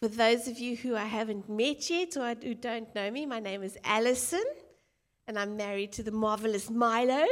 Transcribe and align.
For 0.00 0.08
those 0.08 0.48
of 0.48 0.58
you 0.58 0.76
who 0.76 0.96
I 0.96 1.04
haven't 1.04 1.50
met 1.50 1.90
yet 1.90 2.16
or 2.16 2.34
who 2.42 2.54
don't 2.54 2.94
know 2.94 3.10
me, 3.10 3.26
my 3.26 3.38
name 3.38 3.62
is 3.62 3.76
Allison, 3.84 4.42
and 5.26 5.38
I'm 5.38 5.58
married 5.58 5.92
to 5.92 6.02
the 6.02 6.10
marvelous 6.10 6.70
Milo. 6.70 7.26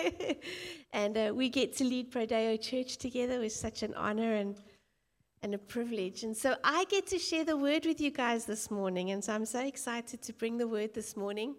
and 0.94 1.18
uh, 1.18 1.32
we 1.34 1.50
get 1.50 1.76
to 1.76 1.84
lead 1.84 2.10
Prodeo 2.10 2.58
Church 2.58 2.96
together. 2.96 3.42
It's 3.42 3.60
such 3.60 3.82
an 3.82 3.92
honor 3.92 4.36
and, 4.36 4.56
and 5.42 5.52
a 5.52 5.58
privilege. 5.58 6.22
And 6.22 6.34
so 6.34 6.56
I 6.64 6.86
get 6.86 7.06
to 7.08 7.18
share 7.18 7.44
the 7.44 7.58
word 7.58 7.84
with 7.84 8.00
you 8.00 8.10
guys 8.10 8.46
this 8.46 8.70
morning. 8.70 9.10
And 9.10 9.22
so 9.22 9.34
I'm 9.34 9.44
so 9.44 9.60
excited 9.60 10.22
to 10.22 10.32
bring 10.32 10.56
the 10.56 10.68
word 10.68 10.94
this 10.94 11.14
morning. 11.14 11.56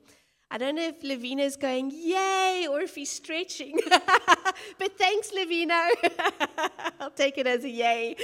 I 0.50 0.58
don't 0.58 0.74
know 0.74 0.88
if 0.88 1.04
Levino's 1.04 1.58
going, 1.58 1.92
yay, 1.94 2.66
or 2.68 2.82
if 2.82 2.96
he's 2.96 3.12
stretching. 3.12 3.80
but 4.80 4.98
thanks, 4.98 5.30
Levino. 5.30 5.90
I'll 7.00 7.12
take 7.12 7.38
it 7.38 7.46
as 7.46 7.64
a 7.66 7.70
yay. 7.70 8.16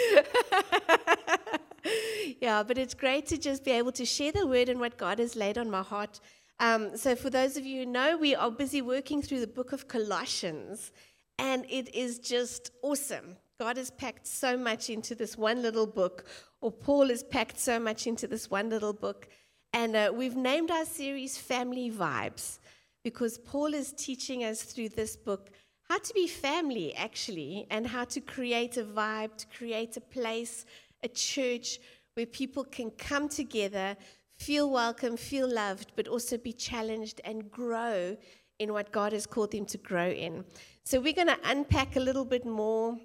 yeah, 2.42 2.64
but 2.64 2.78
it's 2.78 2.94
great 2.94 3.26
to 3.28 3.38
just 3.38 3.64
be 3.64 3.72
able 3.72 3.92
to 3.94 4.06
share 4.06 4.32
the 4.32 4.48
word 4.48 4.70
and 4.70 4.80
what 4.80 4.98
God 4.98 5.20
has 5.20 5.36
laid 5.36 5.58
on 5.58 5.70
my 5.70 5.82
heart. 5.82 6.20
Um, 6.60 6.98
so, 6.98 7.16
for 7.16 7.30
those 7.30 7.58
of 7.58 7.66
you 7.66 7.82
who 7.82 7.86
know, 7.86 8.18
we 8.18 8.36
are 8.36 8.52
busy 8.52 8.82
working 8.82 9.22
through 9.22 9.40
the 9.40 9.48
book 9.48 9.72
of 9.72 9.88
Colossians, 9.88 10.92
and 11.38 11.66
it 11.70 11.94
is 11.96 12.20
just 12.20 12.72
awesome. 12.82 13.38
God 13.60 13.78
has 13.78 13.92
packed 13.92 14.28
so 14.28 14.58
much 14.58 14.90
into 14.90 15.16
this 15.16 15.38
one 15.38 15.62
little 15.62 15.88
book, 15.88 16.26
or 16.62 16.72
Paul 16.72 17.10
has 17.10 17.24
packed 17.24 17.60
so 17.60 17.80
much 17.80 18.08
into 18.08 18.28
this 18.28 18.50
one 18.50 18.70
little 18.70 18.94
book. 18.94 19.28
And 19.74 19.96
uh, 19.96 20.12
we've 20.14 20.36
named 20.36 20.72
our 20.72 20.86
series 20.86 21.38
Family 21.38 21.92
Vibes 21.92 22.60
because 23.04 23.38
Paul 23.38 23.74
is 23.74 23.94
teaching 23.94 24.44
us 24.44 24.64
through 24.64 24.90
this 24.90 25.16
book 25.16 25.52
how 25.90 25.98
to 25.98 26.14
be 26.14 26.28
family, 26.28 26.96
actually, 26.96 27.66
and 27.72 27.88
how 27.88 28.04
to 28.06 28.22
create 28.22 28.78
a 28.78 28.84
vibe, 28.84 29.36
to 29.38 29.48
create 29.48 29.98
a 29.98 30.02
place, 30.02 30.66
a 31.04 31.08
church 31.08 31.80
where 32.14 32.26
people 32.26 32.64
can 32.64 32.92
come 32.92 33.30
together, 33.30 33.96
feel 34.38 34.70
welcome, 34.70 35.18
feel 35.18 35.52
loved, 35.52 35.92
but 35.96 36.08
also 36.08 36.38
be 36.38 36.54
challenged 36.54 37.22
and 37.24 37.50
grow 37.52 38.18
in 38.60 38.74
what 38.74 38.92
God 38.92 39.14
has 39.14 39.26
called 39.26 39.52
them 39.52 39.66
to 39.68 39.78
grow 39.78 40.10
in. 40.10 40.44
So 40.84 41.00
we're 41.00 41.14
going 41.14 41.28
to 41.28 41.40
unpack 41.46 41.96
a 41.96 42.00
little 42.00 42.26
bit 42.26 42.46
more 42.46 42.98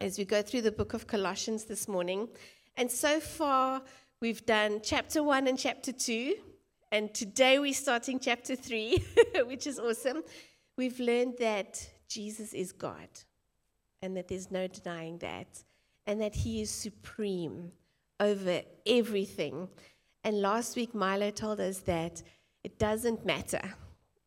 as 0.00 0.18
we 0.18 0.24
go 0.24 0.42
through 0.42 0.62
the 0.62 0.72
book 0.72 0.94
of 0.94 1.06
Colossians 1.06 1.64
this 1.64 1.88
morning. 1.88 2.28
And 2.76 2.90
so 2.90 3.20
far, 3.20 3.82
we've 4.20 4.44
done 4.44 4.80
chapter 4.82 5.22
one 5.22 5.46
and 5.46 5.58
chapter 5.58 5.92
two. 5.92 6.36
And 6.90 7.12
today 7.12 7.58
we're 7.58 7.74
starting 7.74 8.18
chapter 8.18 8.56
three, 8.56 9.04
which 9.46 9.66
is 9.66 9.78
awesome. 9.78 10.22
We've 10.76 10.98
learned 10.98 11.34
that 11.38 11.86
Jesus 12.08 12.54
is 12.54 12.72
God 12.72 13.08
and 14.00 14.16
that 14.16 14.28
there's 14.28 14.50
no 14.50 14.66
denying 14.68 15.18
that 15.18 15.62
and 16.08 16.20
that 16.22 16.34
He 16.34 16.62
is 16.62 16.70
supreme 16.70 17.70
over 18.18 18.62
everything. 18.86 19.68
And 20.24 20.40
last 20.40 20.74
week, 20.74 20.94
Milo 20.94 21.30
told 21.30 21.60
us 21.60 21.78
that 21.80 22.22
it 22.64 22.78
doesn't 22.78 23.24
matter. 23.24 23.62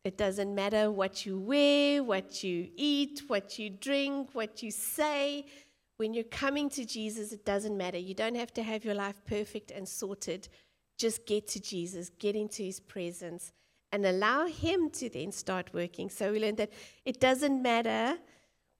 It 0.03 0.17
doesn't 0.17 0.53
matter 0.53 0.91
what 0.91 1.25
you 1.25 1.37
wear, 1.39 2.03
what 2.03 2.43
you 2.43 2.69
eat, 2.77 3.23
what 3.27 3.59
you 3.59 3.69
drink, 3.69 4.29
what 4.33 4.63
you 4.63 4.71
say. 4.71 5.45
When 5.97 6.13
you're 6.13 6.23
coming 6.23 6.69
to 6.69 6.85
Jesus, 6.85 7.33
it 7.33 7.45
doesn't 7.45 7.75
matter. 7.75 7.97
You 7.97 8.13
don't 8.13 8.35
have 8.35 8.53
to 8.53 8.63
have 8.63 8.85
your 8.85 8.95
life 8.95 9.21
perfect 9.25 9.71
and 9.71 9.87
sorted. 9.87 10.47
Just 10.97 11.25
get 11.25 11.47
to 11.49 11.59
Jesus, 11.59 12.09
get 12.09 12.35
into 12.35 12.63
his 12.63 12.79
presence, 12.79 13.51
and 13.91 14.05
allow 14.05 14.45
him 14.45 14.89
to 14.91 15.09
then 15.09 15.31
start 15.31 15.73
working. 15.73 16.09
So 16.09 16.31
we 16.31 16.39
learned 16.39 16.57
that 16.57 16.73
it 17.05 17.19
doesn't 17.19 17.61
matter 17.61 18.17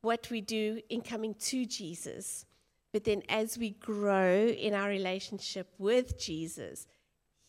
what 0.02 0.30
we 0.32 0.42
do 0.42 0.80
in 0.90 1.02
coming 1.02 1.34
to 1.36 1.66
Jesus. 1.66 2.46
But 2.94 3.06
then 3.06 3.24
as 3.30 3.58
we 3.58 3.72
grow 3.72 4.48
in 4.48 4.74
our 4.74 4.90
relationship 4.90 5.74
with 5.78 6.20
Jesus, 6.20 6.88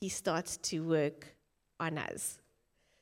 he 0.01 0.09
starts 0.09 0.57
to 0.59 0.81
work 0.81 1.35
on 1.81 1.99
us. 1.99 2.39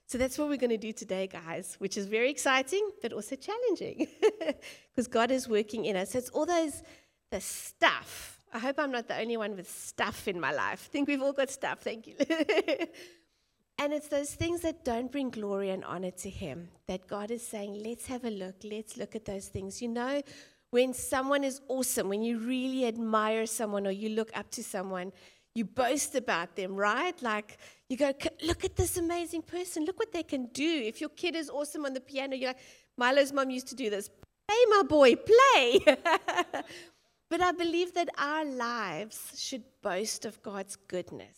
So 0.06 0.18
that's 0.18 0.36
what 0.38 0.48
we're 0.48 0.56
going 0.56 0.70
to 0.70 0.76
do 0.76 0.92
today, 0.92 1.28
guys, 1.28 1.76
which 1.78 1.96
is 1.96 2.06
very 2.06 2.30
exciting, 2.30 2.90
but 3.00 3.12
also 3.12 3.36
challenging 3.36 4.08
because 4.90 5.06
God 5.06 5.30
is 5.30 5.48
working 5.48 5.84
in 5.84 5.96
us. 5.96 6.10
So 6.10 6.18
it's 6.18 6.30
all 6.30 6.46
those, 6.46 6.82
the 7.30 7.40
stuff. 7.40 8.40
I 8.52 8.58
hope 8.58 8.80
I'm 8.80 8.90
not 8.90 9.06
the 9.06 9.20
only 9.20 9.36
one 9.36 9.54
with 9.54 9.70
stuff 9.70 10.26
in 10.26 10.40
my 10.40 10.50
life. 10.50 10.88
I 10.88 10.92
think 10.92 11.06
we've 11.06 11.22
all 11.22 11.32
got 11.32 11.48
stuff. 11.48 11.82
Thank 11.82 12.08
you. 12.08 12.16
and 13.78 13.92
it's 13.92 14.08
those 14.08 14.34
things 14.34 14.62
that 14.62 14.84
don't 14.84 15.12
bring 15.12 15.30
glory 15.30 15.70
and 15.70 15.84
honor 15.84 16.10
to 16.10 16.28
Him 16.28 16.70
that 16.88 17.06
God 17.06 17.30
is 17.30 17.46
saying, 17.46 17.80
let's 17.84 18.06
have 18.06 18.24
a 18.24 18.30
look. 18.30 18.56
Let's 18.64 18.96
look 18.96 19.14
at 19.14 19.26
those 19.26 19.46
things. 19.46 19.80
You 19.80 19.88
know, 19.90 20.22
when 20.70 20.94
someone 20.94 21.44
is 21.44 21.60
awesome, 21.68 22.08
when 22.08 22.22
you 22.22 22.38
really 22.38 22.86
admire 22.86 23.46
someone 23.46 23.86
or 23.86 23.90
you 23.90 24.10
look 24.10 24.30
up 24.34 24.50
to 24.52 24.62
someone, 24.62 25.12
you 25.54 25.64
boast 25.64 26.14
about 26.14 26.54
them, 26.54 26.76
right? 26.76 27.20
Like 27.22 27.58
you 27.88 27.96
go, 27.96 28.12
look 28.42 28.64
at 28.64 28.76
this 28.76 28.96
amazing 28.96 29.42
person. 29.42 29.84
Look 29.84 29.98
what 29.98 30.12
they 30.12 30.22
can 30.22 30.46
do. 30.46 30.82
If 30.86 31.00
your 31.00 31.10
kid 31.10 31.34
is 31.34 31.50
awesome 31.50 31.84
on 31.84 31.92
the 31.92 32.00
piano, 32.00 32.36
you're 32.36 32.50
like, 32.50 32.58
Milo's 32.96 33.32
mom 33.32 33.50
used 33.50 33.68
to 33.68 33.74
do 33.74 33.90
this. 33.90 34.08
Play, 34.08 34.56
my 34.68 34.82
boy, 34.88 35.14
play. 35.16 35.80
but 37.30 37.40
I 37.40 37.52
believe 37.52 37.94
that 37.94 38.08
our 38.16 38.44
lives 38.44 39.32
should 39.36 39.64
boast 39.82 40.24
of 40.24 40.40
God's 40.42 40.76
goodness. 40.76 41.36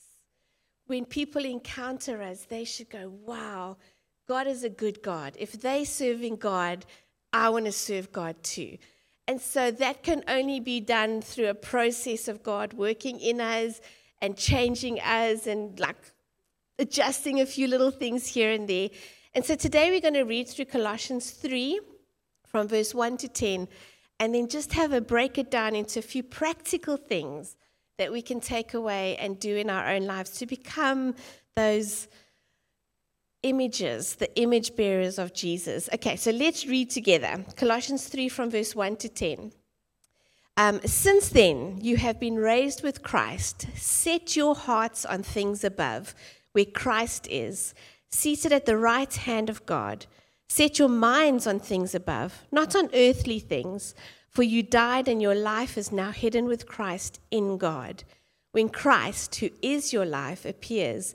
When 0.86 1.06
people 1.06 1.44
encounter 1.44 2.22
us, 2.22 2.44
they 2.44 2.64
should 2.64 2.90
go, 2.90 3.10
wow, 3.24 3.78
God 4.28 4.46
is 4.46 4.62
a 4.62 4.68
good 4.68 5.02
God. 5.02 5.36
If 5.38 5.52
they're 5.52 5.86
serving 5.86 6.36
God, 6.36 6.84
I 7.32 7.48
want 7.48 7.64
to 7.64 7.72
serve 7.72 8.12
God 8.12 8.42
too. 8.42 8.76
And 9.28 9.40
so 9.40 9.70
that 9.70 10.02
can 10.02 10.24
only 10.26 10.60
be 10.60 10.80
done 10.80 11.22
through 11.22 11.48
a 11.48 11.54
process 11.54 12.28
of 12.28 12.42
God 12.42 12.72
working 12.72 13.20
in 13.20 13.40
us 13.40 13.80
and 14.20 14.36
changing 14.36 15.00
us 15.00 15.46
and 15.46 15.78
like 15.78 15.96
adjusting 16.78 17.40
a 17.40 17.46
few 17.46 17.68
little 17.68 17.90
things 17.90 18.26
here 18.26 18.50
and 18.50 18.68
there. 18.68 18.90
And 19.34 19.44
so 19.44 19.54
today 19.54 19.90
we're 19.90 20.00
going 20.00 20.14
to 20.14 20.24
read 20.24 20.48
through 20.48 20.66
Colossians 20.66 21.30
3 21.30 21.80
from 22.46 22.68
verse 22.68 22.94
1 22.94 23.16
to 23.18 23.28
10 23.28 23.68
and 24.20 24.34
then 24.34 24.48
just 24.48 24.72
have 24.74 24.92
a 24.92 25.00
break 25.00 25.38
it 25.38 25.50
down 25.50 25.74
into 25.74 25.98
a 25.98 26.02
few 26.02 26.22
practical 26.22 26.96
things 26.96 27.56
that 27.98 28.12
we 28.12 28.22
can 28.22 28.40
take 28.40 28.74
away 28.74 29.16
and 29.16 29.38
do 29.38 29.56
in 29.56 29.70
our 29.70 29.88
own 29.88 30.06
lives 30.06 30.32
to 30.32 30.46
become 30.46 31.14
those 31.56 32.08
images, 33.42 34.14
the 34.16 34.34
image 34.38 34.76
bearers 34.76 35.18
of 35.18 35.32
Jesus. 35.32 35.88
Okay, 35.94 36.16
so 36.16 36.30
let's 36.30 36.66
read 36.66 36.90
together 36.90 37.44
Colossians 37.56 38.06
3 38.08 38.28
from 38.28 38.50
verse 38.50 38.74
1 38.74 38.96
to 38.96 39.08
10. 39.08 39.52
Um, 40.56 40.80
Since 40.84 41.30
then, 41.30 41.78
you 41.80 41.96
have 41.96 42.20
been 42.20 42.36
raised 42.36 42.82
with 42.82 43.02
Christ. 43.02 43.66
Set 43.74 44.36
your 44.36 44.54
hearts 44.54 45.04
on 45.04 45.22
things 45.22 45.64
above, 45.64 46.14
where 46.52 46.64
Christ 46.64 47.26
is, 47.28 47.74
seated 48.10 48.52
at 48.52 48.66
the 48.66 48.76
right 48.76 49.12
hand 49.12 49.48
of 49.48 49.64
God. 49.66 50.06
Set 50.48 50.78
your 50.78 50.90
minds 50.90 51.46
on 51.46 51.58
things 51.58 51.94
above, 51.94 52.42
not 52.52 52.76
on 52.76 52.90
earthly 52.92 53.38
things, 53.38 53.94
for 54.28 54.42
you 54.42 54.62
died 54.62 55.08
and 55.08 55.20
your 55.20 55.34
life 55.34 55.78
is 55.78 55.90
now 55.90 56.10
hidden 56.10 56.44
with 56.44 56.66
Christ 56.66 57.20
in 57.30 57.56
God. 57.56 58.04
When 58.52 58.68
Christ, 58.68 59.36
who 59.36 59.48
is 59.62 59.94
your 59.94 60.04
life, 60.04 60.44
appears, 60.44 61.14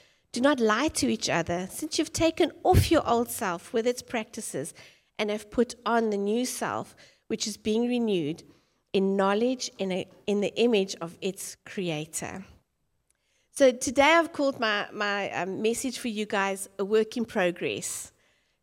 Do 0.33 0.39
not 0.39 0.59
lie 0.59 0.87
to 0.89 1.09
each 1.09 1.29
other, 1.29 1.67
since 1.69 1.99
you've 1.99 2.13
taken 2.13 2.51
off 2.63 2.89
your 2.89 3.07
old 3.07 3.29
self 3.29 3.73
with 3.73 3.85
its 3.85 4.01
practices 4.01 4.73
and 5.19 5.29
have 5.29 5.51
put 5.51 5.75
on 5.85 6.09
the 6.09 6.17
new 6.17 6.45
self, 6.45 6.95
which 7.27 7.45
is 7.45 7.57
being 7.57 7.87
renewed 7.87 8.43
in 8.93 9.17
knowledge 9.17 9.69
in, 9.77 9.91
a, 9.91 10.07
in 10.27 10.41
the 10.41 10.53
image 10.55 10.95
of 11.01 11.17
its 11.21 11.57
creator. 11.65 12.45
So 13.51 13.71
today 13.71 14.13
I've 14.13 14.31
called 14.31 14.59
my, 14.59 14.87
my 14.93 15.29
um, 15.31 15.61
message 15.61 15.99
for 15.99 16.07
you 16.07 16.25
guys 16.25 16.69
a 16.79 16.85
work 16.85 17.17
in 17.17 17.25
progress, 17.25 18.13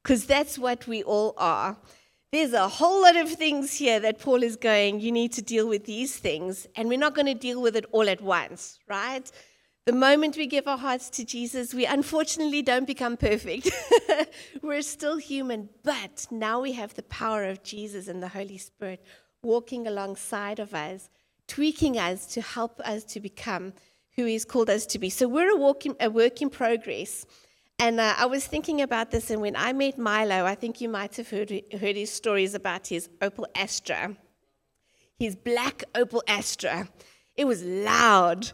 because 0.02 0.24
that's 0.24 0.58
what 0.58 0.86
we 0.86 1.02
all 1.02 1.34
are. 1.36 1.76
There's 2.32 2.54
a 2.54 2.68
whole 2.68 3.02
lot 3.02 3.16
of 3.16 3.30
things 3.30 3.74
here 3.74 4.00
that 4.00 4.18
Paul 4.18 4.42
is 4.42 4.56
going, 4.56 5.00
you 5.00 5.12
need 5.12 5.32
to 5.34 5.42
deal 5.42 5.68
with 5.68 5.84
these 5.84 6.16
things, 6.16 6.66
and 6.76 6.88
we're 6.88 6.98
not 6.98 7.14
going 7.14 7.26
to 7.26 7.34
deal 7.34 7.60
with 7.60 7.76
it 7.76 7.84
all 7.92 8.08
at 8.08 8.22
once, 8.22 8.78
right? 8.88 9.30
The 9.88 9.94
moment 9.94 10.36
we 10.36 10.46
give 10.46 10.68
our 10.68 10.76
hearts 10.76 11.08
to 11.08 11.24
Jesus, 11.24 11.72
we 11.72 11.86
unfortunately 11.86 12.60
don't 12.60 12.86
become 12.86 13.16
perfect. 13.16 13.70
We're 14.62 14.82
still 14.82 15.16
human, 15.16 15.70
but 15.82 16.26
now 16.30 16.60
we 16.60 16.72
have 16.72 16.92
the 16.92 17.04
power 17.04 17.44
of 17.44 17.62
Jesus 17.62 18.06
and 18.06 18.22
the 18.22 18.28
Holy 18.28 18.58
Spirit 18.58 19.02
walking 19.42 19.86
alongside 19.86 20.58
of 20.58 20.74
us, 20.74 21.08
tweaking 21.46 21.96
us 21.96 22.26
to 22.34 22.42
help 22.42 22.80
us 22.80 23.02
to 23.04 23.18
become 23.18 23.72
who 24.14 24.26
He's 24.26 24.44
called 24.44 24.68
us 24.68 24.84
to 24.84 24.98
be. 24.98 25.08
So 25.08 25.26
we're 25.26 25.52
a, 25.52 25.56
walk 25.56 25.86
in, 25.86 25.96
a 26.00 26.10
work 26.10 26.42
in 26.42 26.50
progress. 26.50 27.24
And 27.78 27.98
uh, 27.98 28.12
I 28.18 28.26
was 28.26 28.46
thinking 28.46 28.82
about 28.82 29.10
this, 29.10 29.30
and 29.30 29.40
when 29.40 29.56
I 29.56 29.72
met 29.72 29.96
Milo, 29.96 30.44
I 30.44 30.54
think 30.54 30.82
you 30.82 30.90
might 30.90 31.16
have 31.16 31.30
heard, 31.30 31.48
heard 31.48 31.96
his 31.96 32.12
stories 32.12 32.52
about 32.52 32.88
his 32.88 33.08
Opel 33.22 33.46
Astra, 33.54 34.14
his 35.18 35.34
black 35.34 35.82
Opel 35.94 36.20
Astra. 36.28 36.90
It 37.38 37.46
was 37.46 37.62
loud. 37.62 38.52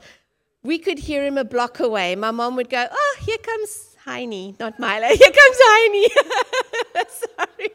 We 0.64 0.78
could 0.78 0.98
hear 0.98 1.22
him 1.24 1.38
a 1.38 1.44
block 1.44 1.78
away. 1.78 2.16
My 2.16 2.30
mom 2.30 2.56
would 2.56 2.70
go, 2.70 2.86
Oh, 2.90 3.16
here 3.20 3.38
comes 3.38 3.94
Heine, 4.04 4.56
not 4.58 4.78
Milo. 4.78 5.06
Here 5.20 5.32
comes 5.40 5.58
Heine. 5.60 6.08
Sorry. 7.08 7.70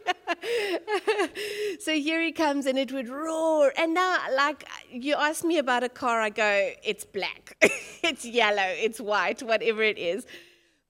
so 1.80 1.94
here 1.94 2.22
he 2.22 2.32
comes, 2.32 2.66
and 2.68 2.78
it 2.78 2.92
would 2.92 3.10
roar. 3.10 3.74
And 3.78 3.96
now, 3.96 4.18
like, 4.36 4.64
you 4.92 5.16
ask 5.16 5.44
me 5.44 5.58
about 5.58 5.84
a 5.84 5.90
car, 5.90 6.22
I 6.22 6.30
go, 6.30 6.72
It's 6.84 7.04
black, 7.04 7.58
it's 8.04 8.26
yellow, 8.26 8.68
it's 8.68 9.02
white, 9.02 9.42
whatever 9.42 9.82
it 9.82 9.98
is. 9.98 10.26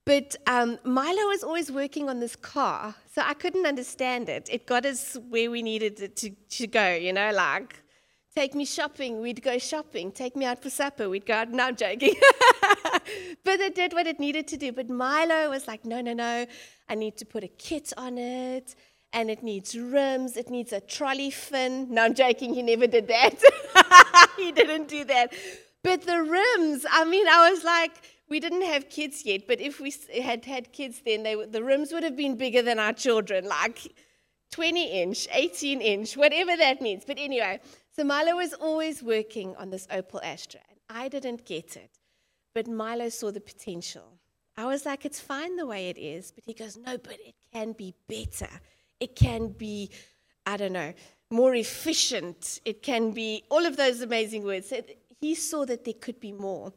But 0.06 0.36
um, 0.48 0.80
Milo 0.84 1.28
was 1.28 1.44
always 1.44 1.72
working 1.72 2.10
on 2.10 2.20
this 2.20 2.36
car, 2.36 2.96
so 3.14 3.22
I 3.24 3.34
couldn't 3.34 3.66
understand 3.66 4.28
it. 4.28 4.50
It 4.52 4.66
got 4.66 4.86
us 4.86 5.18
where 5.30 5.52
we 5.52 5.62
needed 5.62 6.02
it 6.02 6.16
to, 6.18 6.32
to 6.32 6.68
go, 6.68 6.96
you 6.96 7.14
know, 7.14 7.32
like 7.32 7.82
take 8.36 8.56
me 8.56 8.66
shopping, 8.66 9.22
we'd 9.22 9.42
go 9.42 9.58
shopping. 9.58 10.12
Take 10.12 10.36
me 10.36 10.46
out 10.46 10.62
for 10.62 10.70
supper, 10.70 11.10
we'd 11.10 11.26
go 11.26 11.36
out. 11.36 11.50
No, 11.50 11.66
I'm 11.66 11.76
joking. 11.76 12.16
but 13.44 13.60
it 13.60 13.76
did 13.76 13.94
what 13.94 14.08
it 14.08 14.20
needed 14.20 14.48
to 14.50 14.58
do. 14.58 14.72
But 14.72 14.90
Milo 14.90 15.50
was 15.50 15.68
like, 15.68 15.86
no, 15.86 16.02
no, 16.02 16.14
no, 16.14 16.46
I 16.88 16.96
need 16.96 17.18
to 17.18 17.26
put 17.26 17.44
a 17.44 17.48
kit 17.48 17.94
on 17.98 18.18
it. 18.18 18.76
And 19.12 19.32
it 19.32 19.42
needs 19.42 19.76
rims, 19.76 20.38
it 20.38 20.52
needs 20.52 20.72
a 20.72 20.80
trolley 20.80 21.32
fin. 21.32 21.92
No, 21.92 22.04
I'm 22.06 22.14
joking, 22.14 22.54
he 22.54 22.62
never 22.62 22.86
did 22.86 23.08
that. 23.08 24.30
he 24.38 24.52
didn't 24.52 24.88
do 24.88 25.04
that. 25.06 25.34
But 25.84 26.04
the 26.04 26.22
rims, 26.22 26.86
I 26.90 27.06
mean, 27.06 27.28
I 27.28 27.50
was 27.50 27.64
like, 27.64 27.92
we 28.30 28.40
didn't 28.40 28.62
have 28.62 28.90
kids 28.90 29.26
yet, 29.26 29.48
but 29.48 29.60
if 29.60 29.80
we 29.80 29.92
had 30.22 30.46
had 30.46 30.72
kids 30.72 31.02
then, 31.04 31.24
they, 31.24 31.36
the 31.46 31.64
rims 31.64 31.92
would 31.92 32.04
have 32.04 32.16
been 32.16 32.38
bigger 32.38 32.62
than 32.62 32.78
our 32.78 32.94
children, 32.94 33.46
like 33.46 33.92
20 34.52 35.02
inch, 35.02 35.28
18 35.32 35.82
inch, 35.82 36.16
whatever 36.16 36.56
that 36.58 36.82
means. 36.82 37.04
But 37.06 37.18
anyway, 37.20 37.60
so 38.00 38.06
Milo 38.06 38.38
was 38.38 38.54
always 38.54 39.04
working 39.04 39.58
on 39.58 39.72
this 39.72 39.86
Opel 39.88 40.22
Astra, 40.24 40.62
and 40.70 40.80
I 40.90 41.10
didn't 41.10 41.44
get 41.44 41.76
it. 41.76 42.00
But 42.56 42.66
Milo 42.66 43.10
saw 43.10 43.30
the 43.30 43.42
potential. 43.42 44.14
I 44.56 44.68
was 44.68 44.86
like, 44.86 45.04
it's 45.04 45.20
fine 45.20 45.58
the 45.58 45.68
way 45.68 45.90
it 45.90 45.98
is. 45.98 46.32
But 46.32 46.46
he 46.48 46.54
goes, 46.54 46.78
no, 46.78 46.98
but 46.98 47.18
it 47.20 47.36
can 47.54 47.74
be 47.74 47.94
better. 48.08 48.48
It 49.02 49.18
can 49.18 49.50
be, 49.50 49.90
I 50.46 50.56
don't 50.56 50.72
know, 50.72 50.94
more 51.30 51.54
efficient. 51.56 52.62
It 52.64 52.82
can 52.84 53.12
be 53.12 53.44
all 53.50 53.66
of 53.66 53.76
those 53.76 54.00
amazing 54.00 54.46
words. 54.46 54.72
He 55.20 55.36
saw 55.36 55.66
that 55.66 55.84
there 55.84 55.94
could 55.94 56.22
be 56.22 56.32
more. 56.32 56.72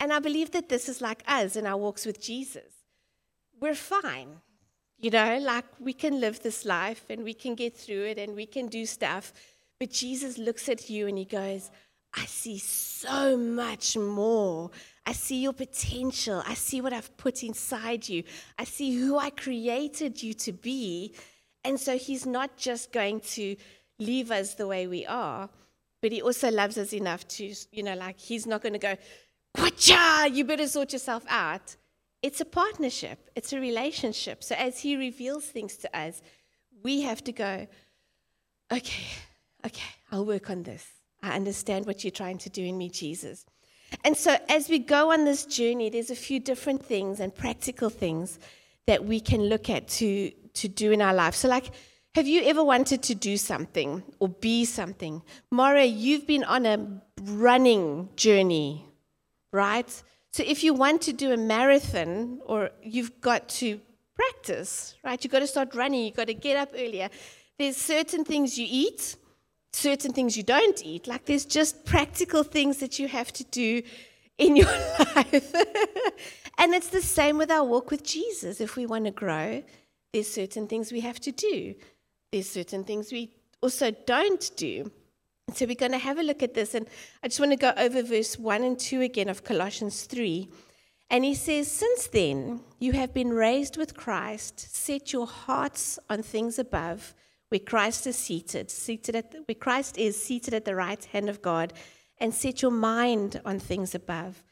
And 0.00 0.12
I 0.12 0.18
believe 0.18 0.50
that 0.50 0.68
this 0.68 0.88
is 0.88 1.00
like 1.00 1.22
us 1.28 1.54
in 1.54 1.66
our 1.66 1.76
walks 1.76 2.04
with 2.04 2.20
Jesus. 2.20 2.72
We're 3.60 3.76
fine. 3.76 4.40
You 4.98 5.10
know, 5.10 5.38
like 5.38 5.66
we 5.78 5.92
can 5.92 6.18
live 6.18 6.42
this 6.42 6.64
life 6.64 7.04
and 7.10 7.22
we 7.22 7.34
can 7.34 7.54
get 7.54 7.76
through 7.76 8.06
it 8.06 8.18
and 8.18 8.34
we 8.34 8.46
can 8.46 8.66
do 8.66 8.84
stuff. 8.86 9.32
But 9.78 9.90
Jesus 9.90 10.38
looks 10.38 10.68
at 10.68 10.88
you 10.88 11.06
and 11.06 11.18
he 11.18 11.24
goes, 11.24 11.70
I 12.16 12.26
see 12.26 12.58
so 12.58 13.36
much 13.36 13.96
more. 13.96 14.70
I 15.04 15.12
see 15.12 15.42
your 15.42 15.52
potential. 15.52 16.42
I 16.46 16.54
see 16.54 16.80
what 16.80 16.92
I've 16.92 17.16
put 17.16 17.42
inside 17.42 18.08
you. 18.08 18.22
I 18.58 18.64
see 18.64 18.96
who 18.96 19.18
I 19.18 19.30
created 19.30 20.22
you 20.22 20.32
to 20.34 20.52
be. 20.52 21.14
And 21.64 21.78
so 21.78 21.98
he's 21.98 22.24
not 22.24 22.56
just 22.56 22.92
going 22.92 23.20
to 23.20 23.56
leave 23.98 24.30
us 24.30 24.54
the 24.54 24.66
way 24.66 24.86
we 24.86 25.06
are, 25.06 25.48
but 26.02 26.12
he 26.12 26.22
also 26.22 26.50
loves 26.50 26.78
us 26.78 26.92
enough 26.92 27.26
to, 27.28 27.52
you 27.72 27.82
know, 27.82 27.94
like 27.94 28.18
he's 28.18 28.46
not 28.46 28.62
going 28.62 28.74
to 28.74 28.78
go, 28.78 28.96
Kwacha, 29.56 30.34
you 30.34 30.44
better 30.44 30.68
sort 30.68 30.92
yourself 30.92 31.24
out. 31.28 31.76
It's 32.22 32.40
a 32.40 32.44
partnership, 32.44 33.30
it's 33.34 33.52
a 33.52 33.60
relationship. 33.60 34.42
So 34.42 34.54
as 34.54 34.80
he 34.80 34.96
reveals 34.96 35.44
things 35.44 35.76
to 35.78 35.98
us, 35.98 36.22
we 36.82 37.02
have 37.02 37.22
to 37.24 37.32
go, 37.32 37.66
okay, 38.72 39.04
okay, 39.64 39.90
I'll 40.10 40.26
work 40.26 40.50
on 40.50 40.62
this. 40.62 40.86
I 41.22 41.34
understand 41.34 41.86
what 41.86 42.04
you're 42.04 42.10
trying 42.10 42.38
to 42.38 42.50
do 42.50 42.62
in 42.62 42.76
me, 42.76 42.90
Jesus. 42.90 43.46
And 44.04 44.16
so 44.16 44.36
as 44.48 44.68
we 44.68 44.78
go 44.78 45.12
on 45.12 45.24
this 45.24 45.46
journey, 45.46 45.88
there's 45.88 46.10
a 46.10 46.16
few 46.16 46.40
different 46.40 46.84
things 46.84 47.20
and 47.20 47.34
practical 47.34 47.90
things 47.90 48.38
that 48.86 49.04
we 49.04 49.20
can 49.20 49.42
look 49.42 49.70
at 49.70 49.88
to, 49.88 50.30
to 50.54 50.68
do 50.68 50.92
in 50.92 51.00
our 51.00 51.14
life. 51.14 51.34
So, 51.34 51.48
like, 51.48 51.70
have 52.14 52.26
you 52.26 52.42
ever 52.42 52.62
wanted 52.62 53.02
to 53.04 53.14
do 53.14 53.36
something 53.36 54.02
or 54.18 54.28
be 54.28 54.64
something? 54.64 55.22
Mara, 55.50 55.84
you've 55.84 56.26
been 56.26 56.44
on 56.44 56.66
a 56.66 57.00
running 57.20 58.10
journey 58.16 58.84
right? 59.54 60.02
So 60.32 60.42
if 60.44 60.64
you 60.64 60.74
want 60.74 61.00
to 61.02 61.12
do 61.12 61.32
a 61.32 61.36
marathon, 61.36 62.40
or 62.44 62.70
you've 62.82 63.20
got 63.20 63.48
to 63.60 63.80
practice, 64.16 64.96
right? 65.04 65.22
You've 65.22 65.32
got 65.32 65.38
to 65.38 65.46
start 65.46 65.74
running, 65.74 66.04
you've 66.04 66.16
got 66.16 66.26
to 66.26 66.34
get 66.34 66.56
up 66.56 66.70
earlier. 66.74 67.08
There's 67.58 67.76
certain 67.76 68.24
things 68.24 68.58
you 68.58 68.66
eat, 68.68 69.16
certain 69.74 70.12
things 70.12 70.36
you 70.36 70.42
don't 70.42 70.84
eat. 70.84 71.06
Like 71.06 71.26
there's 71.26 71.44
just 71.44 71.84
practical 71.84 72.42
things 72.42 72.78
that 72.78 72.98
you 72.98 73.08
have 73.08 73.32
to 73.34 73.44
do 73.44 73.82
in 74.38 74.56
your 74.56 74.66
life. 75.16 75.54
and 76.58 76.74
it's 76.74 76.88
the 76.88 77.02
same 77.02 77.38
with 77.38 77.50
our 77.50 77.64
walk 77.64 77.90
with 77.90 78.04
Jesus. 78.04 78.60
If 78.60 78.76
we 78.76 78.86
want 78.86 79.04
to 79.06 79.10
grow, 79.10 79.62
there's 80.12 80.28
certain 80.28 80.66
things 80.68 80.92
we 80.92 81.00
have 81.00 81.20
to 81.20 81.32
do. 81.32 81.74
There's 82.30 82.48
certain 82.48 82.84
things 82.84 83.12
we 83.12 83.30
also 83.60 83.90
don't 83.90 84.50
do. 84.56 84.90
So 85.52 85.66
we're 85.66 85.74
going 85.74 85.92
to 85.92 85.98
have 85.98 86.18
a 86.18 86.22
look 86.22 86.42
at 86.42 86.54
this. 86.54 86.74
And 86.74 86.86
I 87.22 87.28
just 87.28 87.40
want 87.40 87.52
to 87.52 87.56
go 87.56 87.72
over 87.76 88.02
verse 88.02 88.38
1 88.38 88.62
and 88.62 88.78
2 88.78 89.02
again 89.02 89.28
of 89.28 89.44
Colossians 89.44 90.04
3. 90.04 90.48
And 91.10 91.24
he 91.24 91.34
says, 91.34 91.70
Since 91.70 92.08
then 92.08 92.60
you 92.78 92.92
have 92.92 93.12
been 93.12 93.32
raised 93.32 93.76
with 93.76 93.96
Christ, 93.96 94.74
set 94.74 95.12
your 95.12 95.26
hearts 95.26 95.98
on 96.08 96.22
things 96.22 96.58
above, 96.58 97.14
where 97.48 97.60
Christ 97.60 98.06
is 98.06 98.16
seated, 98.16 98.70
seated 98.70 99.14
at 99.14 99.30
the, 99.30 99.38
where 99.46 99.54
Christ 99.54 99.98
is 99.98 100.22
seated 100.22 100.54
at 100.54 100.64
the 100.64 100.74
right 100.74 101.04
hand 101.04 101.28
of 101.28 101.42
God, 101.42 101.72
and 102.18 102.32
set 102.32 102.62
your 102.62 102.70
mind 102.70 103.40
on 103.44 103.58
things 103.58 103.94
above, 103.94 104.42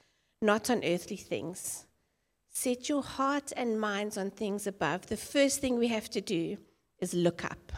not 0.41 0.69
on 0.71 0.85
earthly 0.85 1.17
things. 1.17 1.87
Set 2.51 2.89
your 2.89 3.03
heart 3.03 3.53
and 3.57 3.81
minds 3.81 4.19
on 4.19 4.31
things 4.31 4.67
above. 4.67 5.07
The 5.07 5.17
first 5.17 5.61
thing 5.61 5.79
we 5.79 5.89
have 5.89 6.11
to 6.11 6.21
do 6.21 6.59
is 6.99 7.15
look 7.15 7.45
up. 7.45 7.73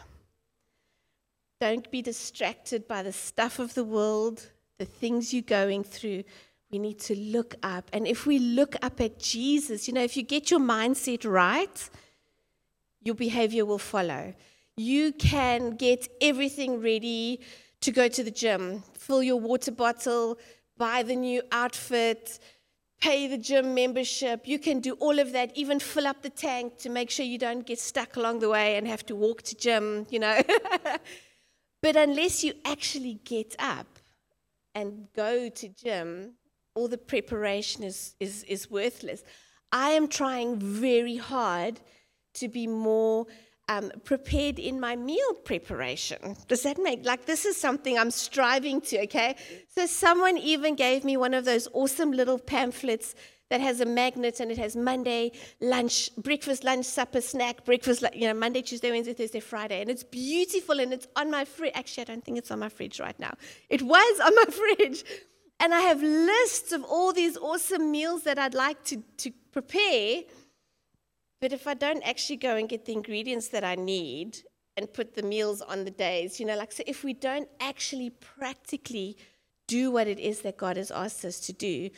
Don't 1.61 1.89
be 1.89 2.01
distracted 2.01 2.87
by 2.87 3.01
the 3.01 3.13
stuff 3.13 3.59
of 3.59 3.73
the 3.73 3.85
world, 3.85 4.51
the 4.77 4.85
things 4.85 5.33
you're 5.33 5.41
going 5.41 5.83
through. 5.83 6.23
We 6.69 6.79
need 6.79 6.99
to 7.01 7.15
look 7.15 7.55
up. 7.63 7.89
And 7.93 8.05
if 8.05 8.25
we 8.25 8.37
look 8.39 8.75
up 8.81 8.99
at 8.99 9.19
Jesus, 9.19 9.87
you 9.87 9.93
know, 9.93 10.03
if 10.03 10.17
you 10.17 10.23
get 10.23 10.51
your 10.51 10.59
mindset 10.59 11.29
right, 11.29 11.89
your 13.01 13.15
behavior 13.15 13.65
will 13.65 13.79
follow. 13.79 14.33
You 14.77 15.13
can 15.13 15.75
get 15.77 16.07
everything 16.21 16.81
ready 16.81 17.39
to 17.81 17.91
go 17.91 18.07
to 18.07 18.23
the 18.23 18.31
gym, 18.31 18.83
fill 18.93 19.23
your 19.23 19.39
water 19.39 19.71
bottle, 19.71 20.37
buy 20.77 21.03
the 21.03 21.15
new 21.15 21.41
outfit, 21.51 22.39
pay 22.99 23.27
the 23.27 23.37
gym 23.37 23.73
membership. 23.73 24.47
You 24.47 24.59
can 24.59 24.79
do 24.79 24.93
all 24.93 25.19
of 25.19 25.31
that, 25.31 25.55
even 25.55 25.79
fill 25.79 26.07
up 26.07 26.21
the 26.21 26.29
tank 26.29 26.77
to 26.79 26.89
make 26.89 27.09
sure 27.09 27.25
you 27.25 27.37
don't 27.37 27.65
get 27.65 27.79
stuck 27.79 28.15
along 28.17 28.39
the 28.39 28.49
way 28.49 28.75
and 28.75 28.87
have 28.87 29.05
to 29.05 29.15
walk 29.15 29.43
to 29.43 29.55
gym, 29.55 30.07
you 30.09 30.19
know. 30.19 30.41
But 31.85 31.95
unless 31.97 32.43
you 32.43 32.53
actually 32.65 33.19
get 33.25 33.55
up 33.59 33.99
and 34.73 35.07
go 35.15 35.49
to 35.49 35.69
gym, 35.69 36.33
all 36.73 36.87
the 36.87 36.97
preparation 36.97 37.83
is, 37.83 38.15
is, 38.19 38.43
is 38.45 38.71
worthless. 38.71 39.23
I 39.71 39.91
am 39.91 40.07
trying 40.07 40.57
very 40.57 41.17
hard 41.17 41.79
to 42.33 42.47
be 42.47 42.65
more 42.65 43.27
um, 43.67 43.91
prepared 44.03 44.59
in 44.59 44.79
my 44.79 44.95
meal 44.95 45.33
preparation. 45.43 46.35
Does 46.47 46.63
that 46.63 46.77
make 46.77 47.05
like 47.05 47.25
this 47.25 47.45
is 47.45 47.57
something 47.57 47.97
I'm 47.97 48.11
striving 48.11 48.81
to? 48.81 49.03
Okay, 49.03 49.35
so 49.67 49.85
someone 49.85 50.37
even 50.37 50.75
gave 50.75 51.03
me 51.03 51.17
one 51.17 51.33
of 51.33 51.45
those 51.45 51.67
awesome 51.73 52.11
little 52.11 52.37
pamphlets 52.37 53.15
that 53.49 53.61
has 53.61 53.79
a 53.79 53.85
magnet 53.85 54.39
and 54.39 54.51
it 54.51 54.57
has 54.57 54.75
Monday, 54.75 55.31
lunch, 55.61 56.09
breakfast, 56.17 56.63
lunch, 56.63 56.85
supper, 56.85 57.21
snack, 57.21 57.63
breakfast, 57.63 58.03
you 58.13 58.27
know, 58.27 58.33
Monday, 58.33 58.61
Tuesday, 58.61 58.91
Wednesday, 58.91 59.13
Thursday, 59.13 59.39
Friday. 59.39 59.81
And 59.81 59.89
it's 59.89 60.03
beautiful 60.03 60.79
and 60.79 60.91
it's 60.91 61.07
on 61.15 61.29
my 61.29 61.45
fridge. 61.45 61.73
Actually, 61.75 62.01
I 62.01 62.05
don't 62.05 62.23
think 62.23 62.37
it's 62.37 62.49
on 62.49 62.59
my 62.59 62.69
fridge 62.69 62.99
right 62.99 63.19
now. 63.19 63.33
It 63.69 63.83
was 63.83 64.19
on 64.19 64.35
my 64.35 64.45
fridge. 64.77 65.03
And 65.59 65.73
I 65.73 65.81
have 65.81 66.01
lists 66.01 66.71
of 66.71 66.83
all 66.83 67.13
these 67.13 67.37
awesome 67.37 67.91
meals 67.91 68.23
that 68.23 68.37
I'd 68.37 68.55
like 68.55 68.83
to, 68.85 68.97
to 69.17 69.31
prepare. 69.51 70.23
But 71.41 71.53
if 71.53 71.67
I 71.67 71.73
don't 71.73 72.01
actually 72.07 72.37
go 72.37 72.55
and 72.55 72.69
get 72.69 72.85
the 72.85 72.93
ingredients 72.93 73.49
that 73.49 73.63
I 73.63 73.75
need 73.75 74.37
and 74.77 74.91
put 74.91 75.15
the 75.15 75.23
meals 75.23 75.61
on 75.61 75.85
the 75.85 75.91
days, 75.91 76.39
you 76.39 76.45
know, 76.45 76.57
like, 76.57 76.71
so 76.71 76.83
if 76.87 77.03
we 77.03 77.13
don't 77.13 77.47
actually 77.59 78.09
practically 78.09 79.17
do 79.67 79.91
what 79.91 80.07
it 80.07 80.19
is 80.19 80.41
that 80.41 80.57
God 80.57 80.77
has 80.77 80.91
asked 80.91 81.25
us 81.25 81.39
to 81.41 81.53
do, 81.53 81.89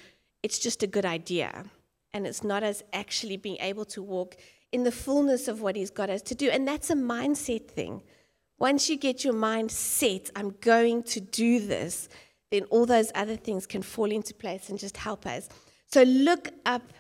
it's 0.44 0.60
just 0.60 0.84
a 0.84 0.88
good 0.88 1.06
idea. 1.06 1.66
And 2.14 2.26
it's 2.26 2.44
not 2.44 2.64
as 2.64 2.84
actually 2.94 3.38
being 3.38 3.58
able 3.60 3.86
to 3.86 4.02
walk 4.02 4.36
in 4.72 4.84
the 4.84 4.92
fullness 4.92 5.48
of 5.48 5.62
what 5.62 5.76
He's 5.76 5.92
got 5.92 6.10
us 6.10 6.22
to 6.24 6.36
do. 6.36 6.50
And 6.50 6.68
that's 6.68 6.90
a 6.90 6.96
mindset 6.96 7.68
thing. 7.68 8.02
Once 8.60 8.90
you 8.90 8.98
get 8.98 9.24
your 9.24 9.34
mind 9.34 9.72
set, 9.72 10.30
I'm 10.36 10.56
going 10.62 11.04
to 11.04 11.20
do 11.20 11.60
this, 11.60 12.10
then 12.52 12.64
all 12.66 12.86
those 12.86 13.12
other 13.14 13.36
things 13.36 13.68
can 13.68 13.82
fall 13.82 14.12
into 14.12 14.34
place 14.34 14.70
and 14.70 14.80
just 14.80 14.98
help 14.98 15.26
us. 15.26 15.48
So 15.86 16.04
look 16.04 16.50
up 16.66 16.94